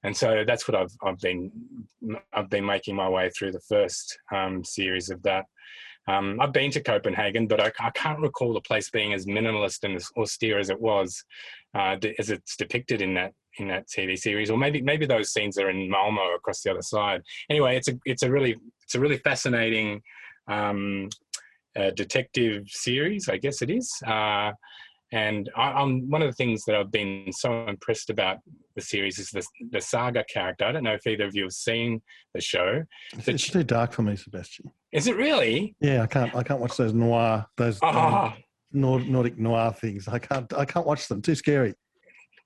[0.04, 1.52] And so that's what I've I've been
[2.34, 5.46] I've been making my way through the first um, series of that.
[6.08, 9.84] Um, I've been to Copenhagen, but I, I, can't recall the place being as minimalist
[9.84, 11.24] and as austere as it was,
[11.76, 14.50] uh, as it's depicted in that in that TV series.
[14.50, 17.22] Or maybe maybe those scenes are in Malmo across the other side.
[17.50, 20.02] Anyway, it's a it's a really it's a really fascinating
[20.48, 21.10] um,
[21.80, 23.92] uh, detective series, I guess it is.
[24.06, 24.52] Uh,
[25.12, 28.38] and I, I'm one of the things that I've been so impressed about
[28.76, 30.66] the series is the the Saga character.
[30.66, 32.02] I don't know if either of you have seen
[32.36, 32.84] the show.
[33.14, 34.72] It's, it's she- too dark for me, Sebastian.
[34.92, 35.76] Is it really?
[35.82, 36.36] Yeah, I can't.
[36.36, 38.38] I can't watch those noir, those um, Ah,
[38.72, 40.08] Nord, Nordic noir things.
[40.08, 40.52] I can't.
[40.54, 41.22] I can't watch them.
[41.22, 41.74] Too scary.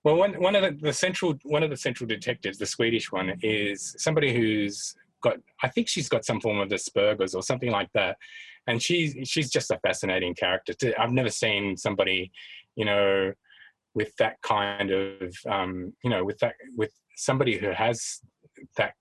[0.03, 3.33] Well, one one of the, the central one of the central detectives, the Swedish one,
[3.41, 5.37] is somebody who's got.
[5.63, 8.17] I think she's got some form of Asperger's or something like that,
[8.67, 10.73] and she's she's just a fascinating character.
[10.73, 12.31] To, I've never seen somebody,
[12.75, 13.33] you know,
[13.95, 18.19] with that kind of, um, you know, with that with somebody who has
[18.77, 18.93] that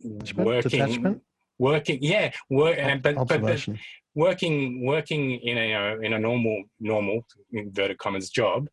[0.00, 0.46] Detachment?
[0.46, 1.22] working Detachment?
[1.58, 3.78] working yeah work and but, but the,
[4.14, 8.66] working working in a you know, in a normal normal inverted commas job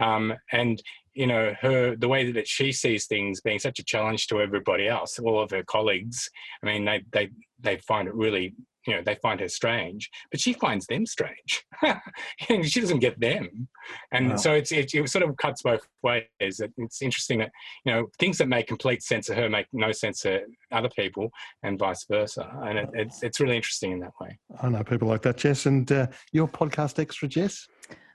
[0.00, 0.82] um, and
[1.14, 4.88] you know her the way that she sees things being such a challenge to everybody
[4.88, 6.28] else all of her colleagues
[6.62, 7.28] i mean they they
[7.60, 8.54] they find it really
[8.86, 11.64] you know they find her strange but she finds them strange
[12.48, 13.68] and she doesn't get them
[14.10, 14.36] and Wow.
[14.36, 17.50] so it's it, it sort of cuts both ways it's interesting that
[17.84, 20.40] you know things that make complete sense to her make no sense to
[20.72, 21.30] other people
[21.62, 25.08] and vice versa and it, it's it's really interesting in that way I know people
[25.08, 25.66] like that, Jess.
[25.66, 27.66] And uh, your podcast extra, Jess.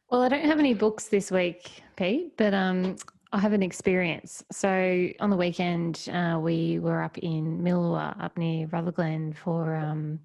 [0.10, 2.96] Well, I don't have any books this week, Pete, but um,
[3.34, 4.42] I have an experience.
[4.54, 10.20] So on the weekend, uh, we were up in Milawa, up near Rutherglen, for um,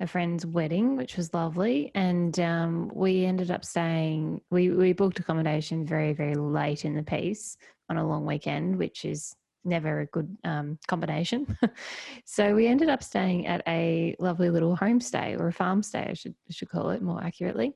[0.00, 1.90] a friend's wedding, which was lovely.
[1.94, 4.40] And um, we ended up staying.
[4.50, 7.58] We we booked accommodation very very late in the piece
[7.90, 11.58] on a long weekend, which is never a good um, combination.
[12.24, 16.14] so we ended up staying at a lovely little homestay or a farm stay, I
[16.14, 17.74] should I should call it more accurately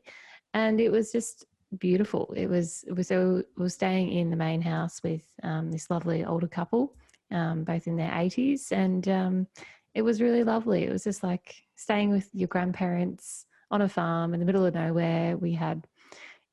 [0.54, 1.44] and it was just
[1.78, 2.32] beautiful.
[2.36, 5.90] It was it was so we were staying in the main house with um, this
[5.90, 6.94] lovely older couple,
[7.30, 9.46] um, both in their eighties, and um,
[9.94, 10.84] it was really lovely.
[10.84, 14.74] It was just like staying with your grandparents on a farm in the middle of
[14.74, 15.36] nowhere.
[15.36, 15.86] We had,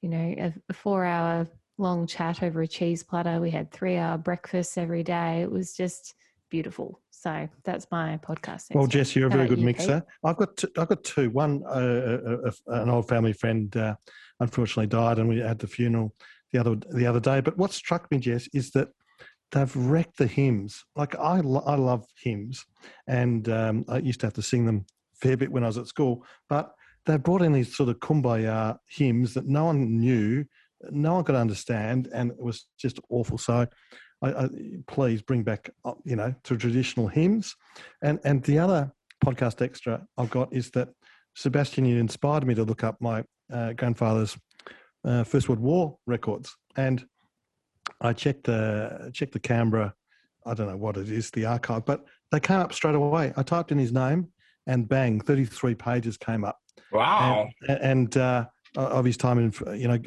[0.01, 1.47] you know, a, a four-hour
[1.77, 3.39] long chat over a cheese platter.
[3.39, 5.41] We had three-hour breakfasts every day.
[5.41, 6.15] It was just
[6.49, 7.00] beautiful.
[7.21, 8.73] So that's my podcast.
[8.73, 8.87] Well.
[8.87, 9.77] Jess, you're a very good you, Pete?
[9.77, 10.03] mixer.
[10.23, 11.29] I've got two, I've got two.
[11.29, 13.93] One, uh, uh, uh, an old family friend, uh,
[14.39, 16.15] unfortunately died, and we had the funeral
[16.51, 17.39] the other the other day.
[17.39, 18.89] But what struck me, Jess, is that
[19.51, 20.83] they've wrecked the hymns.
[20.95, 22.65] Like I, I love hymns,
[23.05, 25.77] and um, I used to have to sing them a fair bit when I was
[25.77, 26.25] at school.
[26.49, 26.73] But
[27.05, 30.43] they've brought in these sort of kumbaya hymns that no one knew,
[30.89, 33.37] no one could understand, and it was just awful.
[33.37, 33.67] So.
[34.21, 34.49] I, I,
[34.87, 37.55] please bring back, uh, you know, to traditional hymns,
[38.01, 38.91] and and the other
[39.23, 40.89] podcast extra I've got is that
[41.35, 44.37] Sebastian you inspired me to look up my uh, grandfather's
[45.05, 47.05] uh, First World War records, and
[47.99, 49.93] I checked the checked the Canberra.
[50.45, 53.31] I don't know what it is, the archive, but they came up straight away.
[53.37, 54.29] I typed in his name,
[54.67, 56.57] and bang, thirty three pages came up
[56.91, 58.45] wow and, and uh,
[58.77, 59.97] of his time in, you know,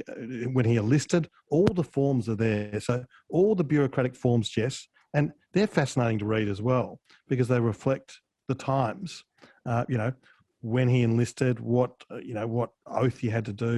[0.52, 2.80] when he enlisted, all the forms are there.
[2.80, 7.60] So all the bureaucratic forms, Jess, and they're fascinating to read as well because they
[7.60, 9.24] reflect the times.
[9.66, 10.12] Uh, you know,
[10.60, 13.76] when he enlisted, what uh, you know, what oath he had to do,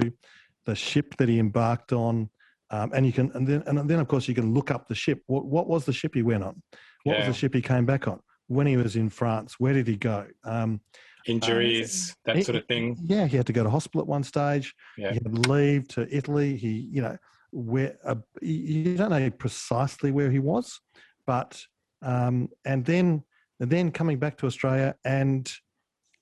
[0.65, 2.29] the ship that he embarked on,
[2.71, 4.95] um, and you can, and then, and then of course you can look up the
[4.95, 5.21] ship.
[5.27, 6.61] What, what was the ship he went on?
[7.03, 7.19] What Yeah.
[7.19, 8.19] was the ship he came back on?
[8.47, 10.27] When he was in France, where did he go?
[10.43, 10.81] Um,
[11.27, 12.97] injuries, that He- sort of thing.
[13.03, 14.73] Yeah, he had to go to hospital at one stage.
[14.97, 15.09] Yeah.
[15.09, 16.57] He had to leave to Italy.
[16.57, 17.17] He, you know,
[17.51, 20.79] where uh, you you don't know precisely where he was,
[21.25, 21.61] but
[22.01, 23.23] um, and then
[23.59, 25.51] and then coming back to Australia and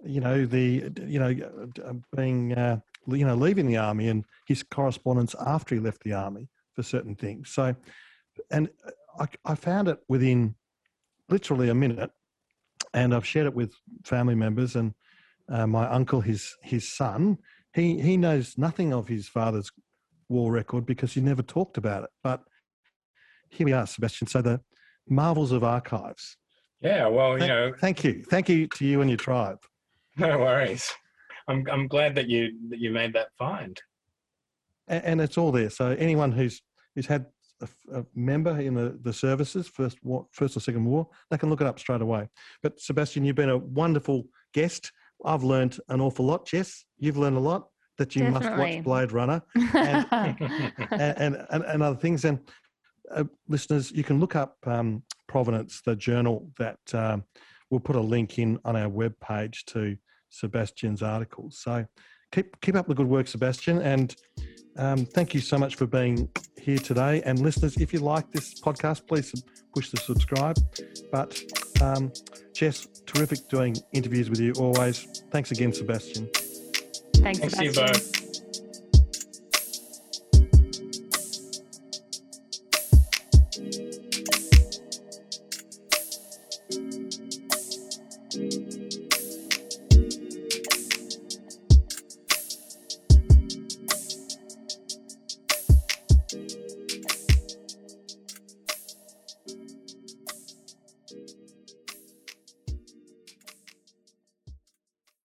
[0.03, 1.36] you know the you know
[1.84, 6.14] uh, being uh, you know leaving the army and his correspondence after he left the
[6.14, 7.49] army for certain things.
[7.51, 7.76] So,
[8.51, 8.70] and
[9.20, 10.56] I, I found it within
[11.30, 12.12] literally a minute,
[12.95, 13.75] and I've shared it with
[14.05, 14.93] family members and
[15.49, 17.37] uh, my uncle, his his son.
[17.73, 19.69] He he knows nothing of his father's
[20.29, 22.09] war record because he never talked about it.
[22.23, 22.41] But
[23.49, 24.27] here we are, Sebastian.
[24.27, 24.61] So the
[25.07, 26.37] marvels of archives.
[26.81, 29.59] Yeah, well, you Thank, know, thank you, thank you to you and your tribe.
[30.17, 30.91] no worries.
[31.47, 33.79] I'm I'm glad that you that you made that find.
[34.87, 35.69] and, and it's all there.
[35.69, 36.61] So anyone who's
[36.95, 37.25] who's had
[37.62, 41.49] a, a member in the, the services, first war, first or second war, they can
[41.49, 42.28] look it up straight away.
[42.62, 44.91] But Sebastian, you've been a wonderful guest.
[45.24, 46.45] I've learned an awful lot.
[46.45, 48.49] Jess, you've learned a lot that you Definitely.
[48.49, 49.41] must watch Blade Runner
[49.74, 50.38] and,
[50.91, 52.26] and, and, and other things.
[52.26, 52.39] And
[53.12, 57.24] uh, listeners, you can look up um, Provenance, the journal that um,
[57.70, 59.97] we'll put a link in on our webpage to
[60.30, 61.60] Sebastian's articles.
[61.60, 61.86] So
[62.32, 64.16] keep keep up the good work, Sebastian, and
[64.78, 67.21] um, thank you so much for being here today.
[67.23, 70.57] And listeners, if you like this podcast, please push the subscribe.
[71.11, 71.39] But
[71.82, 72.11] um,
[72.53, 75.23] Jess, terrific doing interviews with you always.
[75.32, 76.30] Thanks again, Sebastian.
[77.15, 78.11] Thanks, Thanks to you Sebastian.
[78.11, 78.24] both.